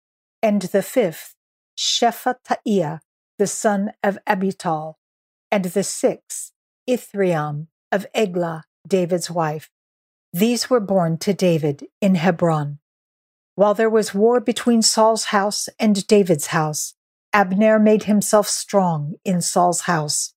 and 0.41 0.61
the 0.61 0.81
fifth, 0.81 1.35
Shephatiah, 1.77 2.99
the 3.37 3.47
son 3.47 3.91
of 4.03 4.17
Abital, 4.27 4.95
and 5.51 5.65
the 5.65 5.83
sixth, 5.83 6.51
Ithream 6.89 7.67
of 7.91 8.05
Eglah, 8.13 8.65
David's 8.87 9.29
wife. 9.29 9.69
These 10.33 10.69
were 10.69 10.79
born 10.79 11.17
to 11.19 11.33
David 11.33 11.85
in 12.01 12.15
Hebron. 12.15 12.79
While 13.55 13.73
there 13.73 13.89
was 13.89 14.13
war 14.13 14.39
between 14.39 14.81
Saul's 14.81 15.25
house 15.25 15.67
and 15.79 16.05
David's 16.07 16.47
house, 16.47 16.93
Abner 17.33 17.79
made 17.79 18.03
himself 18.03 18.47
strong 18.47 19.15
in 19.25 19.41
Saul's 19.41 19.81
house. 19.81 20.33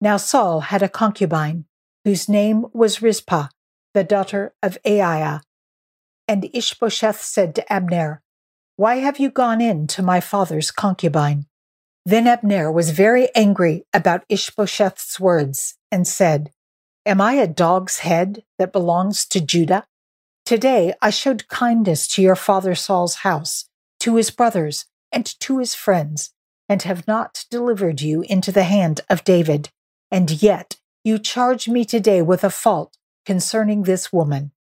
Now 0.00 0.16
Saul 0.16 0.60
had 0.60 0.82
a 0.82 0.88
concubine, 0.88 1.66
whose 2.04 2.28
name 2.28 2.66
was 2.72 3.02
Rizpah, 3.02 3.48
the 3.94 4.04
daughter 4.04 4.54
of 4.62 4.78
Aiah. 4.84 5.40
And 6.26 6.48
Ishbosheth 6.52 7.20
said 7.20 7.54
to 7.54 7.72
Abner, 7.72 8.22
Why 8.76 8.96
have 8.96 9.18
you 9.18 9.30
gone 9.30 9.60
in 9.60 9.86
to 9.88 10.02
my 10.02 10.20
father's 10.20 10.70
concubine? 10.70 11.46
Then 12.06 12.26
Abner 12.26 12.72
was 12.72 12.90
very 12.90 13.28
angry 13.34 13.84
about 13.92 14.24
Ishbosheth's 14.28 15.20
words 15.20 15.74
and 15.90 16.06
said, 16.06 16.50
Am 17.04 17.20
I 17.20 17.34
a 17.34 17.46
dog's 17.46 17.98
head 17.98 18.44
that 18.58 18.72
belongs 18.72 19.26
to 19.26 19.40
Judah? 19.40 19.86
Today 20.46 20.94
I 21.02 21.10
showed 21.10 21.48
kindness 21.48 22.08
to 22.08 22.22
your 22.22 22.34
father 22.34 22.74
Saul's 22.74 23.16
house, 23.16 23.66
to 24.00 24.16
his 24.16 24.30
brothers, 24.30 24.86
and 25.12 25.26
to 25.40 25.58
his 25.58 25.74
friends, 25.74 26.30
and 26.68 26.82
have 26.82 27.06
not 27.06 27.44
delivered 27.50 28.00
you 28.00 28.22
into 28.22 28.50
the 28.50 28.64
hand 28.64 29.02
of 29.10 29.22
David. 29.22 29.68
And 30.10 30.42
yet 30.42 30.76
you 31.04 31.18
charge 31.18 31.68
me 31.68 31.84
today 31.84 32.22
with 32.22 32.42
a 32.42 32.50
fault 32.50 32.96
concerning 33.26 33.82
this 33.82 34.12
woman. 34.12 34.52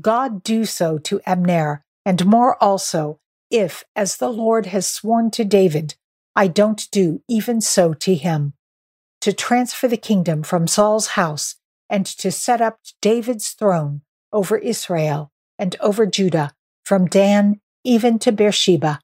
God 0.00 0.42
do 0.42 0.64
so 0.64 0.98
to 0.98 1.20
Abner, 1.26 1.84
and 2.04 2.26
more 2.26 2.62
also, 2.62 3.20
if, 3.54 3.84
as 3.94 4.16
the 4.16 4.28
Lord 4.28 4.66
has 4.66 4.84
sworn 4.84 5.30
to 5.30 5.44
David, 5.44 5.94
I 6.34 6.48
don't 6.48 6.90
do 6.90 7.22
even 7.28 7.60
so 7.60 7.94
to 7.94 8.14
him. 8.14 8.54
To 9.20 9.32
transfer 9.32 9.86
the 9.86 9.96
kingdom 9.96 10.42
from 10.42 10.66
Saul's 10.66 11.08
house 11.08 11.54
and 11.88 12.04
to 12.04 12.32
set 12.32 12.60
up 12.60 12.80
David's 13.00 13.50
throne 13.50 14.02
over 14.32 14.58
Israel 14.58 15.30
and 15.56 15.76
over 15.80 16.04
Judah, 16.04 16.52
from 16.84 17.06
Dan 17.06 17.60
even 17.84 18.18
to 18.18 18.32
Beersheba. 18.32 19.00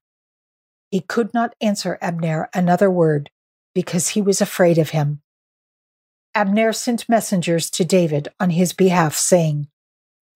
He 0.90 1.00
could 1.00 1.32
not 1.32 1.54
answer 1.60 1.96
Abner 2.00 2.50
another 2.52 2.90
word 2.90 3.30
because 3.72 4.08
he 4.08 4.20
was 4.20 4.40
afraid 4.40 4.78
of 4.78 4.90
him. 4.90 5.22
Abner 6.34 6.72
sent 6.72 7.08
messengers 7.08 7.70
to 7.70 7.84
David 7.84 8.28
on 8.40 8.50
his 8.50 8.72
behalf, 8.72 9.14
saying, 9.14 9.68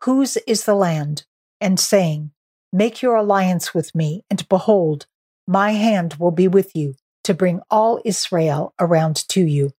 Whose 0.04 0.36
is 0.46 0.64
the 0.64 0.74
land? 0.74 1.24
And 1.60 1.80
saying, 1.80 2.30
Make 2.74 3.02
your 3.02 3.14
alliance 3.14 3.72
with 3.72 3.94
me, 3.94 4.24
and 4.28 4.48
behold, 4.48 5.06
my 5.46 5.70
hand 5.70 6.14
will 6.14 6.32
be 6.32 6.48
with 6.48 6.74
you 6.74 6.96
to 7.22 7.32
bring 7.32 7.60
all 7.70 8.00
Israel 8.04 8.74
around 8.80 9.14
to 9.28 9.40
you. 9.46 9.70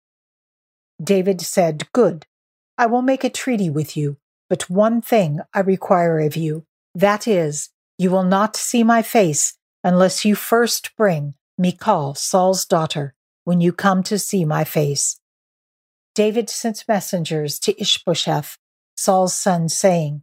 David 1.02 1.40
said, 1.40 1.88
Good, 1.92 2.24
I 2.78 2.86
will 2.86 3.02
make 3.02 3.24
a 3.24 3.30
treaty 3.30 3.68
with 3.68 3.96
you, 3.96 4.18
but 4.48 4.70
one 4.70 5.02
thing 5.02 5.40
I 5.52 5.58
require 5.58 6.20
of 6.20 6.36
you 6.36 6.66
that 6.94 7.26
is, 7.26 7.70
you 7.98 8.12
will 8.12 8.22
not 8.22 8.54
see 8.54 8.84
my 8.84 9.02
face 9.02 9.54
unless 9.82 10.24
you 10.24 10.36
first 10.36 10.94
bring 10.96 11.34
Michal, 11.58 12.14
Saul's 12.14 12.64
daughter, 12.64 13.12
when 13.42 13.60
you 13.60 13.72
come 13.72 14.04
to 14.04 14.20
see 14.20 14.44
my 14.44 14.62
face. 14.62 15.18
David 16.14 16.48
sent 16.48 16.84
messengers 16.86 17.58
to 17.58 17.74
Ishbosheth, 17.80 18.56
Saul's 18.96 19.34
son, 19.34 19.68
saying, 19.68 20.22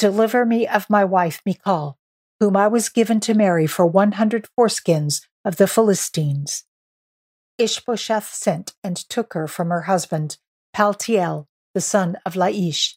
Deliver 0.00 0.44
me 0.44 0.66
of 0.66 0.90
my 0.90 1.04
wife 1.04 1.40
Michal, 1.46 1.96
whom 2.40 2.56
I 2.56 2.68
was 2.68 2.88
given 2.88 3.20
to 3.20 3.34
marry 3.34 3.66
for 3.66 3.86
one 3.86 4.12
hundred 4.12 4.48
foreskins 4.56 5.22
of 5.44 5.56
the 5.56 5.66
Philistines. 5.66 6.64
Ishbosheth 7.58 8.32
sent 8.32 8.74
and 8.84 8.96
took 8.96 9.34
her 9.34 9.48
from 9.48 9.70
her 9.70 9.82
husband, 9.82 10.38
Paltiel, 10.74 11.46
the 11.74 11.80
son 11.80 12.16
of 12.24 12.34
Laish. 12.34 12.94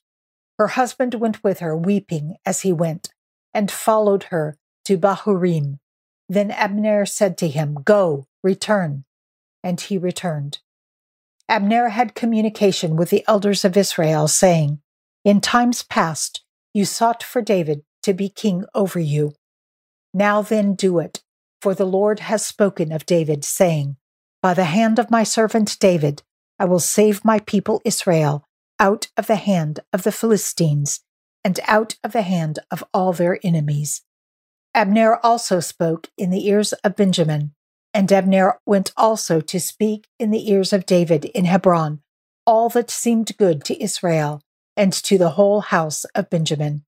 Her 0.59 0.67
husband 0.67 1.15
went 1.15 1.43
with 1.43 1.59
her, 1.59 1.75
weeping 1.75 2.35
as 2.45 2.61
he 2.61 2.71
went, 2.71 3.09
and 3.53 3.71
followed 3.71 4.25
her 4.25 4.57
to 4.85 4.97
Bahurim, 4.97 5.79
then 6.29 6.51
Abner 6.51 7.05
said 7.05 7.37
to 7.39 7.47
him, 7.47 7.79
Go, 7.83 8.27
return. 8.43 9.05
And 9.63 9.79
he 9.79 9.97
returned. 9.97 10.59
Abner 11.49 11.89
had 11.89 12.15
communication 12.15 12.95
with 12.95 13.09
the 13.09 13.25
elders 13.27 13.65
of 13.65 13.75
Israel, 13.75 14.27
saying, 14.27 14.81
In 15.25 15.41
times 15.41 15.83
past 15.83 16.43
you 16.73 16.85
sought 16.85 17.21
for 17.21 17.41
David 17.41 17.83
to 18.03 18.13
be 18.13 18.29
king 18.29 18.65
over 18.73 18.99
you. 18.99 19.33
Now 20.13 20.41
then 20.41 20.75
do 20.75 20.99
it, 20.99 21.23
for 21.61 21.73
the 21.73 21.85
Lord 21.85 22.19
has 22.19 22.45
spoken 22.45 22.91
of 22.91 23.05
David, 23.05 23.45
saying, 23.45 23.97
By 24.41 24.53
the 24.53 24.65
hand 24.65 24.99
of 24.99 25.11
my 25.11 25.23
servant 25.23 25.77
David, 25.79 26.23
I 26.59 26.65
will 26.65 26.79
save 26.79 27.25
my 27.25 27.39
people 27.39 27.81
Israel 27.85 28.43
out 28.79 29.07
of 29.15 29.27
the 29.27 29.35
hand 29.35 29.79
of 29.93 30.03
the 30.03 30.11
Philistines 30.11 31.01
and 31.43 31.59
out 31.67 31.95
of 32.03 32.11
the 32.11 32.23
hand 32.23 32.59
of 32.69 32.83
all 32.93 33.13
their 33.13 33.39
enemies. 33.43 34.01
Abner 34.73 35.19
also 35.23 35.59
spoke 35.59 36.09
in 36.17 36.29
the 36.29 36.47
ears 36.47 36.73
of 36.73 36.95
Benjamin, 36.95 37.53
and 37.93 38.11
Abner 38.11 38.59
went 38.65 38.91
also 38.95 39.41
to 39.41 39.59
speak 39.59 40.07
in 40.19 40.31
the 40.31 40.49
ears 40.51 40.71
of 40.71 40.85
David 40.85 41.25
in 41.25 41.45
Hebron 41.45 42.01
all 42.45 42.69
that 42.69 42.89
seemed 42.89 43.37
good 43.37 43.63
to 43.65 43.81
Israel, 43.81 44.41
and 44.75 44.91
to 44.93 45.17
the 45.17 45.31
whole 45.31 45.61
house 45.61 46.05
of 46.15 46.29
Benjamin. 46.29 46.83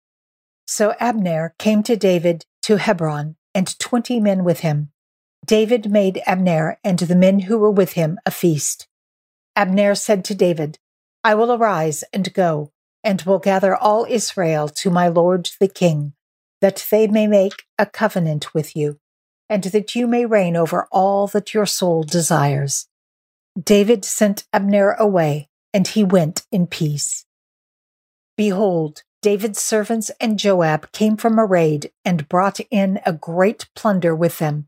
So 0.75 0.95
Abner 0.99 1.53
came 1.59 1.83
to 1.83 1.95
David 1.95 2.47
to 2.63 2.77
Hebron, 2.77 3.35
and 3.53 3.77
twenty 3.77 4.19
men 4.19 4.43
with 4.43 4.61
him. 4.61 4.91
David 5.45 5.91
made 5.91 6.23
Abner 6.25 6.79
and 6.83 6.97
the 6.97 7.15
men 7.15 7.41
who 7.41 7.59
were 7.59 7.69
with 7.69 7.91
him 7.91 8.17
a 8.25 8.31
feast. 8.31 8.87
Abner 9.55 9.93
said 9.93 10.25
to 10.25 10.33
David, 10.33 10.79
I 11.23 11.35
will 11.35 11.51
arise 11.51 12.03
and 12.11 12.33
go, 12.33 12.71
and 13.03 13.21
will 13.21 13.37
gather 13.37 13.75
all 13.75 14.07
Israel 14.09 14.67
to 14.67 14.89
my 14.89 15.07
lord 15.09 15.51
the 15.59 15.67
king, 15.67 16.13
that 16.59 16.87
they 16.89 17.05
may 17.05 17.27
make 17.27 17.65
a 17.77 17.85
covenant 17.85 18.55
with 18.55 18.75
you, 18.75 18.97
and 19.47 19.65
that 19.65 19.93
you 19.93 20.07
may 20.07 20.25
reign 20.25 20.57
over 20.57 20.87
all 20.91 21.27
that 21.27 21.53
your 21.53 21.67
soul 21.67 22.01
desires. 22.01 22.87
David 23.63 24.03
sent 24.03 24.47
Abner 24.51 24.93
away, 24.93 25.49
and 25.71 25.87
he 25.87 26.03
went 26.03 26.47
in 26.51 26.65
peace. 26.65 27.27
Behold, 28.35 29.03
David's 29.23 29.61
servants 29.61 30.11
and 30.19 30.37
Joab 30.37 30.91
came 30.91 31.15
from 31.15 31.39
a 31.39 31.45
raid 31.45 31.93
and 32.03 32.27
brought 32.27 32.59
in 32.69 32.99
a 33.05 33.13
great 33.13 33.69
plunder 33.73 34.13
with 34.13 34.37
them. 34.39 34.67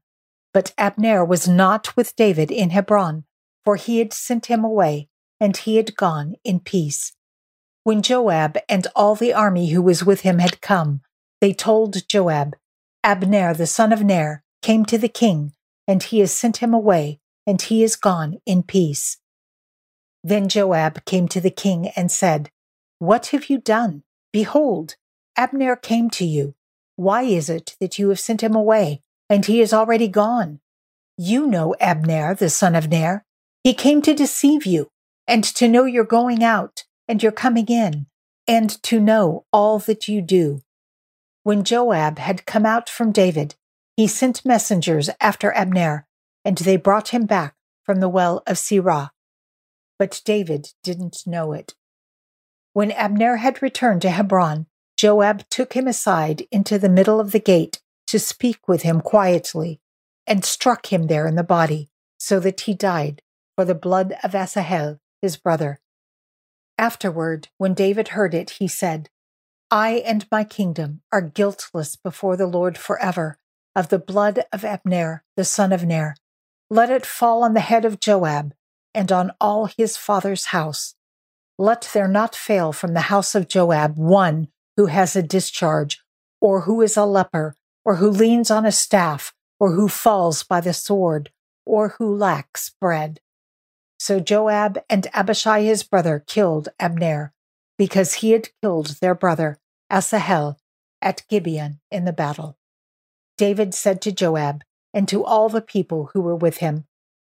But 0.54 0.74
Abner 0.78 1.26
was 1.26 1.46
not 1.46 1.94
with 1.98 2.16
David 2.16 2.50
in 2.52 2.70
Hebron, 2.70 3.26
for 3.66 3.76
he 3.76 4.00
had 4.00 4.14
sent 4.14 4.46
him 4.46 4.64
away, 4.64 5.10
and 5.42 5.58
he 5.58 5.76
had 5.76 5.98
gone 5.98 6.36
in 6.46 6.62
peace. 6.62 7.12
When 7.84 8.02
Joab 8.02 8.58
and 8.70 8.88
all 8.96 9.16
the 9.16 9.34
army 9.34 9.72
who 9.72 9.82
was 9.82 10.06
with 10.06 10.22
him 10.22 10.40
had 10.40 10.62
come, 10.62 11.02
they 11.42 11.52
told 11.52 12.08
Joab, 12.08 12.56
Abner 13.04 13.54
the 13.54 13.68
son 13.68 13.92
of 13.92 14.06
Ner 14.06 14.42
came 14.62 14.86
to 14.86 14.98
the 14.98 15.10
king, 15.10 15.52
and 15.86 16.02
he 16.02 16.20
has 16.20 16.32
sent 16.32 16.58
him 16.58 16.74
away, 16.74 17.20
and 17.46 17.62
he 17.62 17.84
is 17.84 17.98
gone 17.98 18.40
in 18.46 18.64
peace. 18.64 19.18
Then 20.24 20.48
Joab 20.48 21.04
came 21.04 21.28
to 21.28 21.42
the 21.42 21.52
king 21.52 21.90
and 21.90 22.10
said, 22.10 22.52
What 23.00 23.28
have 23.28 23.50
you 23.50 23.58
done? 23.58 24.04
Behold, 24.36 24.98
Abner 25.38 25.78
came 25.78 26.10
to 26.10 26.26
you. 26.26 26.56
Why 26.98 27.22
is 27.22 27.50
it 27.50 27.78
that 27.80 27.98
you 27.98 28.10
have 28.10 28.20
sent 28.20 28.44
him 28.44 28.54
away, 28.54 29.02
and 29.30 29.46
he 29.46 29.62
is 29.62 29.72
already 29.72 30.10
gone? 30.10 30.60
You 31.18 31.48
know 31.48 31.74
Abner, 31.80 32.36
the 32.36 32.50
son 32.50 32.76
of 32.76 32.90
Ner. 32.90 33.24
He 33.64 33.74
came 33.74 34.02
to 34.02 34.14
deceive 34.14 34.66
you, 34.66 34.92
and 35.26 35.42
to 35.56 35.70
know 35.70 35.86
you're 35.86 36.04
going 36.04 36.44
out 36.44 36.84
and 37.08 37.24
you're 37.24 37.32
coming 37.32 37.68
in, 37.68 38.08
and 38.46 38.72
to 38.84 39.00
know 39.00 39.46
all 39.54 39.80
that 39.80 40.10
you 40.10 40.22
do. 40.22 40.64
When 41.44 41.64
Joab 41.64 42.20
had 42.20 42.46
come 42.46 42.66
out 42.66 42.90
from 42.90 43.14
David, 43.14 43.56
he 43.96 44.06
sent 44.06 44.44
messengers 44.44 45.10
after 45.22 45.54
Abner, 45.54 46.08
and 46.44 46.58
they 46.58 46.76
brought 46.76 47.14
him 47.14 47.26
back 47.26 47.56
from 47.86 48.02
the 48.02 48.10
well 48.10 48.44
of 48.46 48.58
Sirah. 48.58 49.12
But 49.98 50.22
David 50.26 50.74
didn't 50.84 51.26
know 51.26 51.54
it. 51.54 51.74
When 52.76 52.92
Abner 52.92 53.38
had 53.38 53.62
returned 53.62 54.02
to 54.02 54.10
Hebron, 54.10 54.68
Joab 54.98 55.48
took 55.50 55.78
him 55.78 55.88
aside 55.88 56.46
into 56.52 56.78
the 56.78 56.90
middle 56.90 57.22
of 57.22 57.32
the 57.32 57.40
gate 57.40 57.82
to 58.08 58.20
speak 58.20 58.68
with 58.68 58.82
him 58.82 59.00
quietly, 59.00 59.80
and 60.28 60.44
struck 60.44 60.92
him 60.92 61.08
there 61.08 61.26
in 61.26 61.36
the 61.36 61.42
body, 61.42 61.90
so 62.20 62.38
that 62.42 62.60
he 62.60 62.74
died 62.74 63.22
for 63.56 63.64
the 63.64 63.76
blood 63.76 64.18
of 64.22 64.36
Asahel, 64.36 65.00
his 65.22 65.38
brother. 65.38 65.80
Afterward, 66.78 67.48
when 67.58 67.76
David 67.76 68.10
heard 68.10 68.34
it, 68.34 68.50
he 68.60 68.68
said, 68.68 69.08
I 69.72 70.04
and 70.06 70.28
my 70.30 70.44
kingdom 70.44 71.00
are 71.14 71.22
guiltless 71.22 71.96
before 71.96 72.36
the 72.36 72.46
Lord 72.46 72.78
forever 72.78 73.40
of 73.74 73.88
the 73.88 74.00
blood 74.00 74.44
of 74.52 74.66
Abner, 74.66 75.24
the 75.38 75.46
son 75.46 75.72
of 75.72 75.86
Ner. 75.86 76.18
Let 76.70 76.92
it 76.92 77.06
fall 77.06 77.42
on 77.42 77.54
the 77.54 77.62
head 77.62 77.86
of 77.86 78.02
Joab 78.02 78.54
and 78.94 79.14
on 79.14 79.32
all 79.40 79.68
his 79.68 79.96
father's 79.96 80.48
house. 80.48 80.96
Let 81.58 81.90
there 81.94 82.08
not 82.08 82.36
fail 82.36 82.74
from 82.74 82.94
the 82.94 83.02
house 83.12 83.34
of 83.34 83.48
Joab 83.48 83.98
one 83.98 84.50
who 84.76 84.88
has 84.88 85.16
a 85.16 85.24
discharge, 85.24 86.02
or 86.42 86.62
who 86.62 86.82
is 86.82 86.98
a 86.98 87.06
leper, 87.06 87.56
or 87.86 87.96
who 87.96 88.10
leans 88.10 88.52
on 88.52 88.66
a 88.66 88.72
staff, 88.72 89.34
or 89.60 89.72
who 89.72 89.88
falls 89.88 90.44
by 90.44 90.60
the 90.60 90.74
sword, 90.74 91.32
or 91.66 91.96
who 91.98 92.14
lacks 92.14 92.72
bread. 92.82 93.22
So 93.98 94.20
Joab 94.20 94.80
and 94.90 95.08
Abishai 95.14 95.64
his 95.64 95.84
brother 95.84 96.24
killed 96.28 96.70
Abner, 96.80 97.34
because 97.78 98.16
he 98.16 98.32
had 98.32 98.50
killed 98.62 98.98
their 99.02 99.16
brother 99.16 99.58
Asahel 99.90 100.58
at 101.02 101.24
Gibeon 101.30 101.80
in 101.90 102.04
the 102.04 102.14
battle. 102.14 102.58
David 103.38 103.74
said 103.74 104.02
to 104.02 104.12
Joab 104.12 104.64
and 104.94 105.08
to 105.08 105.24
all 105.24 105.50
the 105.50 105.62
people 105.62 106.10
who 106.14 106.22
were 106.22 106.36
with 106.36 106.58
him, 106.58 106.86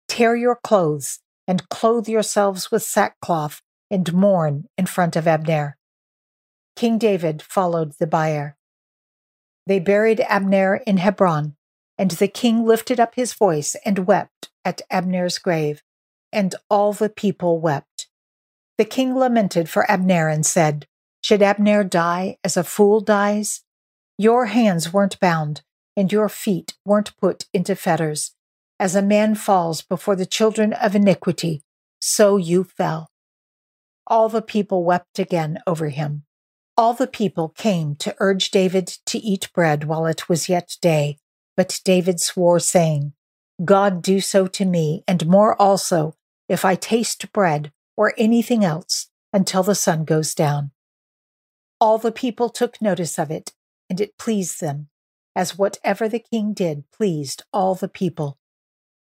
Tear 0.09 0.37
your 0.37 0.57
clothes 0.63 1.21
and 1.49 1.69
clothe 1.69 2.09
yourselves 2.09 2.71
with 2.71 2.83
sackcloth 2.83 3.63
and 3.93 4.13
mourn 4.15 4.65
in 4.79 4.87
front 4.87 5.15
of 5.15 5.29
Abner. 5.29 5.77
King 6.75 6.97
David 6.97 7.43
followed 7.43 7.93
the 8.01 8.07
bier. 8.07 8.57
They 9.67 9.79
buried 9.79 10.21
Abner 10.21 10.77
in 10.87 10.97
Hebron, 10.97 11.55
and 11.99 12.11
the 12.13 12.27
king 12.27 12.65
lifted 12.65 12.99
up 12.99 13.15
his 13.15 13.35
voice 13.35 13.77
and 13.85 14.07
wept 14.07 14.51
at 14.65 14.81
Abner's 14.91 15.39
grave, 15.39 15.83
and 16.33 16.55
all 16.71 16.95
the 16.95 17.11
people 17.11 17.61
wept. 17.61 18.09
The 18.79 18.87
king 18.87 19.15
lamented 19.15 19.69
for 19.69 19.89
Abner 19.91 20.29
and 20.29 20.45
said, 20.45 20.87
Should 21.23 21.43
Abner 21.43 21.85
die 21.85 22.39
as 22.43 22.57
a 22.57 22.65
fool 22.65 23.01
dies? 23.01 23.63
Your 24.17 24.47
hands 24.47 24.93
weren't 24.93 25.21
bound, 25.21 25.61
and 25.97 26.11
your 26.11 26.31
feet 26.31 26.75
weren't 26.85 27.17
put 27.19 27.45
into 27.53 27.77
fetters. 27.77 28.33
As 28.81 28.97
a 28.97 29.03
man 29.03 29.35
falls 29.35 29.83
before 29.83 30.17
the 30.17 30.27
children 30.27 30.73
of 30.73 30.97
iniquity, 30.97 31.63
so 32.01 32.37
you 32.39 32.65
fell 32.65 33.12
all 34.07 34.29
the 34.29 34.43
people 34.43 34.85
wept 34.85 35.19
again 35.19 35.59
over 35.67 35.89
him. 35.89 36.25
All 36.77 36.95
the 36.95 37.07
people 37.07 37.51
came 37.51 37.95
to 37.97 38.17
urge 38.19 38.51
David 38.51 38.87
to 39.07 39.19
eat 39.19 39.53
bread 39.53 39.85
while 39.85 40.07
it 40.07 40.29
was 40.29 40.49
yet 40.49 40.77
day. 40.81 41.19
But 41.57 41.81
David 41.85 42.21
swore, 42.21 42.59
saying, 42.59 43.13
God 43.63 44.03
do 44.03 44.21
so 44.21 44.47
to 44.47 44.65
me, 44.65 45.05
and 45.07 45.27
more 45.27 45.61
also, 45.61 46.17
if 46.49 46.65
I 46.65 46.75
taste 46.75 47.31
bread 47.33 47.73
or 47.97 48.15
anything 48.17 48.65
else 48.65 49.09
until 49.33 49.63
the 49.63 49.75
sun 49.75 50.05
goes 50.05 50.35
down. 50.35 50.71
All 51.81 51.99
the 51.99 52.13
people 52.13 52.49
took 52.49 52.81
notice 52.81 53.19
of 53.19 53.31
it, 53.31 53.53
and 53.91 54.01
it 54.01 54.19
pleased 54.19 54.61
them, 54.61 54.89
as 55.37 55.59
whatever 55.59 56.09
the 56.09 56.19
king 56.19 56.55
did 56.55 56.91
pleased 56.91 57.45
all 57.53 57.75
the 57.75 57.89
people. 57.89 58.39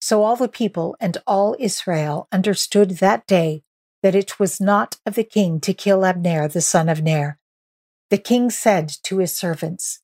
So 0.01 0.23
all 0.23 0.37
the 0.37 0.49
people 0.49 0.97
and 1.01 1.17
all 1.27 1.57
Israel 1.59 2.29
understood 2.31 2.91
that 2.99 3.27
day 3.27 3.64
that 4.05 4.15
it 4.15 4.39
was 4.39 4.61
not 4.61 4.99
of 5.07 5.15
the 5.15 5.25
king 5.25 5.59
to 5.59 5.73
kill 5.73 6.05
Abner 6.05 6.47
the 6.47 6.61
son 6.61 6.91
of 6.91 7.03
Ner. 7.03 7.39
The 8.11 8.19
king 8.19 8.51
said 8.51 8.93
to 9.05 9.17
his 9.17 9.35
servants, 9.35 10.01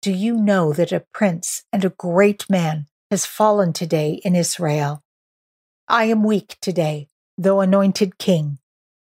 Do 0.00 0.10
you 0.12 0.34
know 0.34 0.72
that 0.72 0.92
a 0.92 1.04
prince 1.12 1.62
and 1.70 1.84
a 1.84 1.90
great 1.90 2.48
man 2.48 2.86
has 3.10 3.26
fallen 3.26 3.74
today 3.74 4.18
in 4.24 4.34
Israel? 4.34 5.02
I 5.86 6.04
am 6.04 6.24
weak 6.24 6.56
today, 6.62 7.10
though 7.36 7.60
anointed 7.60 8.16
king. 8.16 8.60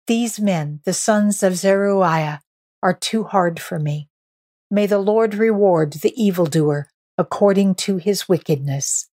These 0.06 0.38
men, 0.38 0.80
the 0.84 0.92
sons 0.92 1.42
of 1.42 1.56
Zeruiah, 1.56 2.40
are 2.84 2.94
too 2.94 3.24
hard 3.24 3.58
for 3.58 3.80
me. 3.80 4.10
May 4.70 4.86
the 4.86 5.00
Lord 5.00 5.34
reward 5.34 5.94
the 5.94 6.14
evildoer 6.14 6.86
according 7.18 7.74
to 7.86 7.96
his 7.96 8.28
wickedness. 8.28 9.08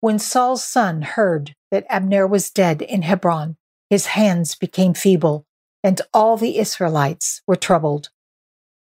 When 0.00 0.18
Saul's 0.18 0.64
son 0.64 1.02
heard 1.02 1.54
that 1.70 1.84
Abner 1.90 2.26
was 2.26 2.50
dead 2.50 2.80
in 2.80 3.02
Hebron, 3.02 3.58
his 3.90 4.06
hands 4.06 4.54
became 4.54 4.94
feeble, 4.94 5.46
and 5.82 6.00
all 6.12 6.36
the 6.36 6.58
Israelites 6.58 7.42
were 7.46 7.56
troubled. 7.56 8.10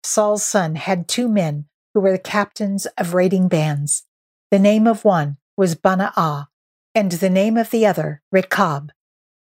Saul's 0.02 0.44
son 0.44 0.76
had 0.76 1.08
two 1.08 1.28
men 1.28 1.66
who 1.94 2.00
were 2.00 2.12
the 2.12 2.18
captains 2.18 2.86
of 2.98 3.14
raiding 3.14 3.48
bands. 3.48 4.04
The 4.50 4.58
name 4.58 4.86
of 4.86 5.04
one 5.04 5.38
was 5.56 5.74
Baanah, 5.74 6.46
and 6.94 7.12
the 7.12 7.30
name 7.30 7.56
of 7.56 7.70
the 7.70 7.86
other 7.86 8.22
Rechab, 8.32 8.92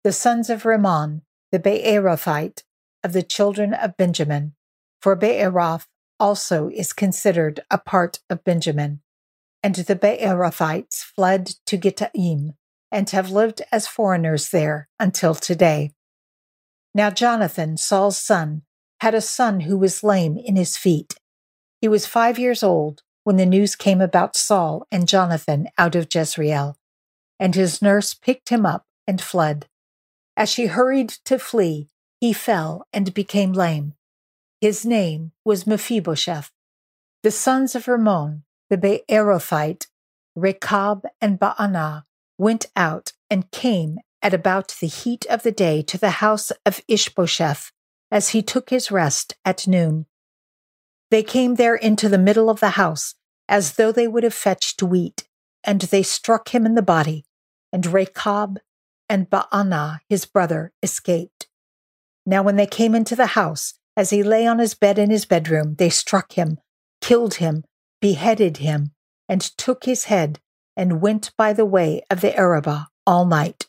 the 0.03 0.13
sons 0.13 0.49
of 0.49 0.65
Rimmon, 0.65 1.21
the 1.51 1.59
Beerothite 1.59 2.63
of 3.03 3.13
the 3.13 3.23
children 3.23 3.73
of 3.73 3.97
Benjamin. 3.97 4.53
For 5.01 5.15
Beeroth 5.15 5.87
also 6.19 6.69
is 6.69 6.93
considered 6.93 7.61
a 7.69 7.77
part 7.77 8.19
of 8.29 8.43
Benjamin. 8.43 9.01
And 9.63 9.75
the 9.75 9.95
Beerothites 9.95 11.03
fled 11.03 11.55
to 11.65 11.77
Gittaim, 11.77 12.53
and 12.91 13.09
have 13.11 13.31
lived 13.31 13.61
as 13.71 13.87
foreigners 13.87 14.49
there 14.49 14.87
until 14.99 15.33
today. 15.33 15.91
Now, 16.93 17.09
Jonathan, 17.09 17.77
Saul's 17.77 18.19
son, 18.19 18.63
had 18.99 19.15
a 19.15 19.21
son 19.21 19.61
who 19.61 19.77
was 19.77 20.03
lame 20.03 20.37
in 20.37 20.55
his 20.55 20.77
feet. 20.77 21.15
He 21.79 21.87
was 21.87 22.05
five 22.05 22.37
years 22.37 22.61
old 22.61 23.01
when 23.23 23.37
the 23.37 23.45
news 23.45 23.75
came 23.75 24.01
about 24.01 24.35
Saul 24.35 24.85
and 24.91 25.07
Jonathan 25.07 25.69
out 25.77 25.95
of 25.95 26.07
Jezreel, 26.13 26.77
and 27.39 27.55
his 27.55 27.81
nurse 27.81 28.13
picked 28.13 28.49
him 28.49 28.65
up 28.65 28.85
and 29.07 29.21
fled. 29.21 29.67
As 30.35 30.49
she 30.49 30.67
hurried 30.67 31.09
to 31.25 31.39
flee, 31.39 31.89
he 32.19 32.33
fell 32.33 32.87
and 32.93 33.13
became 33.13 33.53
lame. 33.53 33.93
His 34.59 34.85
name 34.85 35.31
was 35.43 35.65
Mephibosheth. 35.65 36.51
The 37.23 37.31
sons 37.31 37.73
of 37.75 37.87
Rimmon, 37.87 38.43
the 38.69 38.77
Beerothite, 38.77 39.87
Rechab 40.35 41.05
and 41.19 41.39
Baanah, 41.39 42.03
went 42.41 42.65
out 42.75 43.13
and 43.29 43.51
came 43.51 43.99
at 44.23 44.33
about 44.33 44.75
the 44.81 44.87
heat 44.87 45.27
of 45.29 45.43
the 45.43 45.51
day 45.51 45.83
to 45.83 45.97
the 45.99 46.09
house 46.25 46.51
of 46.65 46.81
Ishbosheth, 46.87 47.71
as 48.09 48.29
he 48.29 48.41
took 48.41 48.71
his 48.71 48.91
rest 48.91 49.35
at 49.45 49.67
noon. 49.67 50.07
They 51.11 51.21
came 51.21 51.55
there 51.55 51.75
into 51.75 52.09
the 52.09 52.17
middle 52.17 52.49
of 52.49 52.59
the 52.59 52.71
house, 52.71 53.13
as 53.47 53.73
though 53.73 53.91
they 53.91 54.07
would 54.07 54.23
have 54.23 54.33
fetched 54.33 54.81
wheat, 54.81 55.27
and 55.63 55.81
they 55.81 56.01
struck 56.01 56.49
him 56.49 56.65
in 56.65 56.73
the 56.73 56.81
body, 56.81 57.25
and 57.71 57.85
Rechab 57.85 58.59
and 59.07 59.29
Baanah 59.29 59.99
his 60.09 60.25
brother 60.25 60.71
escaped. 60.81 61.47
Now 62.25 62.41
when 62.41 62.55
they 62.55 62.65
came 62.65 62.95
into 62.95 63.15
the 63.15 63.37
house, 63.37 63.75
as 63.95 64.09
he 64.09 64.23
lay 64.23 64.47
on 64.47 64.57
his 64.57 64.73
bed 64.73 64.97
in 64.97 65.11
his 65.11 65.25
bedroom, 65.25 65.75
they 65.75 65.89
struck 65.89 66.31
him, 66.31 66.57
killed 67.01 67.35
him, 67.35 67.65
beheaded 68.01 68.57
him, 68.57 68.93
and 69.29 69.41
took 69.41 69.85
his 69.85 70.05
head, 70.05 70.39
and 70.75 71.01
went 71.01 71.31
by 71.37 71.53
the 71.53 71.65
way 71.65 72.01
of 72.09 72.21
the 72.21 72.35
Arabah 72.35 72.87
all 73.05 73.25
night. 73.25 73.67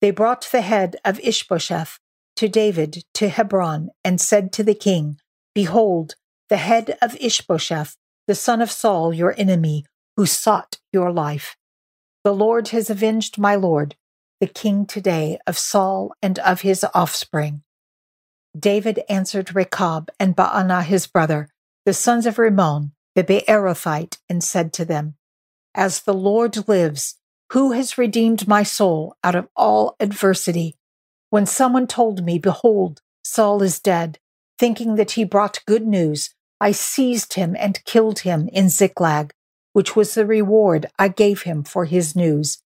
They 0.00 0.10
brought 0.10 0.48
the 0.50 0.62
head 0.62 0.96
of 1.04 1.20
Ishbosheth 1.20 1.98
to 2.36 2.48
David 2.48 3.04
to 3.14 3.28
Hebron, 3.28 3.90
and 4.04 4.20
said 4.20 4.52
to 4.54 4.64
the 4.64 4.74
king, 4.74 5.18
Behold, 5.54 6.14
the 6.48 6.56
head 6.56 6.96
of 7.02 7.16
Ishbosheth, 7.20 7.96
the 8.26 8.34
son 8.34 8.60
of 8.60 8.70
Saul, 8.70 9.12
your 9.12 9.34
enemy, 9.38 9.84
who 10.16 10.26
sought 10.26 10.78
your 10.92 11.12
life. 11.12 11.56
The 12.24 12.34
Lord 12.34 12.68
has 12.68 12.90
avenged 12.90 13.38
my 13.38 13.54
Lord, 13.54 13.96
the 14.40 14.46
king 14.46 14.86
today 14.86 15.38
of 15.46 15.58
Saul 15.58 16.12
and 16.22 16.38
of 16.40 16.62
his 16.62 16.84
offspring. 16.94 17.62
David 18.58 19.00
answered 19.08 19.54
Rechab 19.54 20.10
and 20.18 20.36
Baanah 20.36 20.84
his 20.84 21.06
brother, 21.06 21.48
the 21.84 21.94
sons 21.94 22.26
of 22.26 22.38
Rimmon, 22.38 22.92
the 23.14 23.24
Beerothite, 23.24 24.18
and 24.28 24.42
said 24.42 24.72
to 24.74 24.84
them, 24.84 25.14
As 25.74 26.02
the 26.02 26.14
Lord 26.14 26.68
lives, 26.68 27.16
who 27.52 27.72
has 27.72 27.98
redeemed 27.98 28.46
my 28.46 28.62
soul 28.62 29.16
out 29.24 29.34
of 29.34 29.48
all 29.56 29.96
adversity? 30.00 30.76
When 31.30 31.46
someone 31.46 31.86
told 31.86 32.24
me, 32.24 32.38
Behold, 32.38 33.00
Saul 33.24 33.62
is 33.62 33.80
dead, 33.80 34.18
thinking 34.58 34.96
that 34.96 35.12
he 35.12 35.24
brought 35.24 35.64
good 35.66 35.86
news, 35.86 36.34
I 36.60 36.72
seized 36.72 37.34
him 37.34 37.56
and 37.58 37.84
killed 37.84 38.20
him 38.20 38.48
in 38.52 38.68
Ziklag, 38.68 39.32
which 39.72 39.96
was 39.96 40.14
the 40.14 40.26
reward 40.26 40.86
I 40.98 41.08
gave 41.08 41.42
him 41.42 41.64
for 41.64 41.86
his 41.86 42.14
news. 42.14 42.62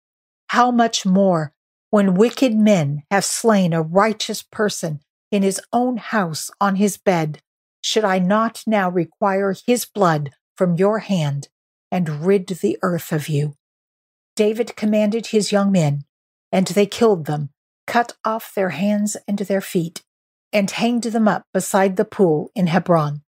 How 0.49 0.71
much 0.71 1.07
more 1.07 1.53
when 1.91 2.15
wicked 2.15 2.55
men 2.55 3.03
have 3.11 3.25
slain 3.25 3.73
a 3.73 3.83
righteous 3.83 4.43
person 4.43 5.01
in 5.31 5.43
his 5.43 5.61
own 5.73 5.97
house 5.97 6.51
on 6.61 6.77
his 6.77 6.97
bed, 6.99 7.41
should 7.83 8.05
I 8.05 8.19
not 8.19 8.63
now 8.67 8.91
require 8.91 9.55
his 9.67 9.87
blood 9.87 10.31
from 10.57 10.77
your 10.77 11.01
hand 11.01 11.49
and 11.91 12.25
rid 12.27 12.47
the 12.47 12.79
earth 12.83 13.13
of 13.13 13.29
you? 13.29 13.55
David 14.37 14.77
commanded 14.77 15.29
his 15.29 15.53
young 15.53 15.73
men, 15.73 16.05
and 16.53 16.67
they 16.69 16.87
killed 16.87 17.27
them, 17.27 17.51
cut 17.87 18.15
off 18.25 18.55
their 18.55 18.71
hands 18.71 19.17
and 19.29 19.39
their 19.39 19.61
feet, 19.61 20.03
and 20.53 20.71
hanged 20.71 21.05
them 21.05 21.29
up 21.29 21.45
beside 21.53 21.97
the 21.97 22.05
pool 22.05 22.51
in 22.55 22.69
Hebron. 22.69 23.23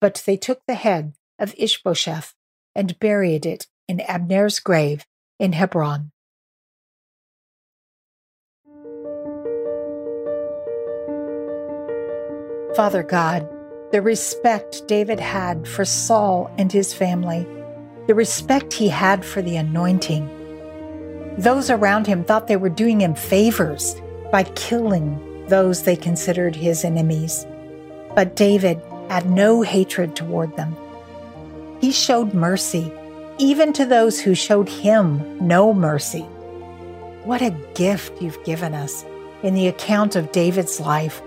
But 0.00 0.22
they 0.26 0.36
took 0.36 0.60
the 0.66 0.74
head 0.74 1.14
of 1.38 1.54
Ishbosheth 1.56 2.34
and 2.74 2.98
buried 2.98 3.46
it 3.46 3.66
in 3.88 4.00
Abner's 4.00 4.60
grave 4.60 5.06
in 5.38 5.52
Hebron. 5.52 6.12
Father 12.74 13.02
God, 13.02 13.46
the 13.92 14.00
respect 14.00 14.88
David 14.88 15.20
had 15.20 15.68
for 15.68 15.84
Saul 15.84 16.50
and 16.56 16.72
his 16.72 16.94
family, 16.94 17.46
the 18.06 18.14
respect 18.14 18.72
he 18.72 18.88
had 18.88 19.24
for 19.24 19.42
the 19.42 19.56
anointing. 19.56 20.28
Those 21.38 21.70
around 21.70 22.06
him 22.06 22.24
thought 22.24 22.46
they 22.46 22.56
were 22.56 22.68
doing 22.68 23.00
him 23.00 23.14
favors 23.14 23.96
by 24.30 24.44
killing 24.44 25.46
those 25.48 25.82
they 25.82 25.96
considered 25.96 26.56
his 26.56 26.84
enemies. 26.84 27.46
But 28.14 28.36
David 28.36 28.80
had 29.08 29.30
no 29.30 29.62
hatred 29.62 30.16
toward 30.16 30.56
them. 30.56 30.76
He 31.80 31.92
showed 31.92 32.34
mercy, 32.34 32.92
even 33.38 33.72
to 33.74 33.86
those 33.86 34.20
who 34.20 34.34
showed 34.34 34.68
him 34.68 35.38
no 35.46 35.72
mercy. 35.72 36.22
What 37.24 37.42
a 37.42 37.56
gift 37.74 38.20
you've 38.20 38.42
given 38.44 38.74
us 38.74 39.04
in 39.42 39.54
the 39.54 39.68
account 39.68 40.16
of 40.16 40.32
David's 40.32 40.80
life. 40.80 41.22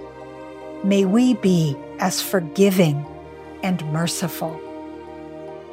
May 0.84 1.06
we 1.06 1.34
be 1.36 1.76
as 2.00 2.22
forgiving 2.22 3.06
and 3.64 3.84
merciful 3.92 4.60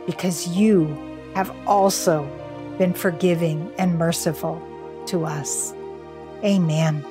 because 0.07 0.49
you 0.49 0.87
have 1.35 1.55
also 1.67 2.29
been 2.79 2.93
forgiving 2.93 3.73
and 3.79 3.99
merciful 3.99 4.61
to 5.07 5.25
us. 5.25 5.75
Amen. 6.45 7.05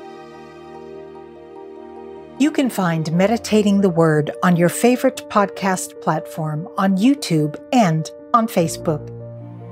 You 2.39 2.51
can 2.51 2.69
find 2.69 3.11
Meditating 3.11 3.81
the 3.81 3.89
Word 3.89 4.31
on 4.41 4.55
your 4.55 4.69
favorite 4.69 5.27
podcast 5.29 6.01
platform 6.01 6.67
on 6.77 6.97
YouTube 6.97 7.55
and 7.71 8.09
on 8.33 8.47
Facebook. 8.47 9.07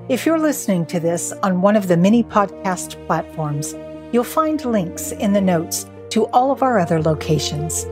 If 0.07 0.25
you're 0.25 0.39
listening 0.39 0.85
to 0.87 0.99
this 0.99 1.31
on 1.43 1.61
one 1.61 1.75
of 1.75 1.87
the 1.87 1.97
many 1.97 2.23
podcast 2.23 3.03
platforms, 3.07 3.75
you'll 4.11 4.23
find 4.23 4.63
links 4.63 5.11
in 5.11 5.33
the 5.33 5.41
notes 5.41 5.87
to 6.09 6.25
all 6.27 6.51
of 6.51 6.63
our 6.63 6.79
other 6.79 7.01
locations. 7.01 7.85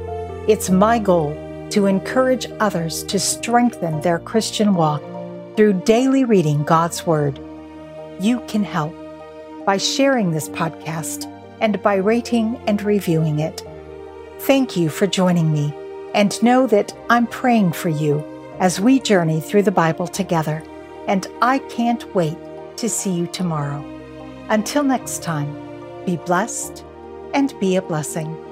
It's 0.48 0.70
my 0.70 1.00
goal 1.00 1.32
to 1.72 1.86
encourage 1.86 2.48
others 2.60 3.04
to 3.06 3.20
strengthen 3.20 4.02
their 4.02 4.20
Christian 4.20 4.76
walk 4.76 5.02
through 5.58 5.74
daily 5.82 6.24
reading 6.24 6.64
God's 6.64 7.08
Word. 7.08 7.40
You 8.20 8.42
can 8.48 8.64
help 8.64 8.94
by 9.66 9.78
sharing 9.78 10.30
this 10.30 10.48
podcast 10.50 11.26
and 11.60 11.82
by 11.82 11.96
rating 11.96 12.62
and 12.68 12.82
reviewing 12.84 13.40
it. 13.40 13.68
Thank 14.42 14.78
you 14.78 14.88
for 14.88 15.08
joining 15.08 15.52
me, 15.52 15.74
and 16.14 16.42
know 16.44 16.68
that 16.68 16.96
I'm 17.10 17.26
praying 17.26 17.72
for 17.72 17.90
you 17.90 18.24
as 18.60 18.80
we 18.80 19.00
journey 19.00 19.42
through 19.42 19.64
the 19.64 19.72
Bible 19.72 20.08
together, 20.08 20.64
and 21.08 21.26
I 21.42 21.58
can't 21.58 22.14
wait 22.14 22.38
to 22.78 22.88
see 22.88 23.12
you 23.12 23.26
tomorrow. 23.26 23.84
Until 24.50 24.84
next 24.84 25.24
time, 25.24 25.52
be 26.06 26.18
blessed 26.18 26.86
and 27.34 27.60
be 27.60 27.78
a 27.78 27.82
blessing. 27.82 28.47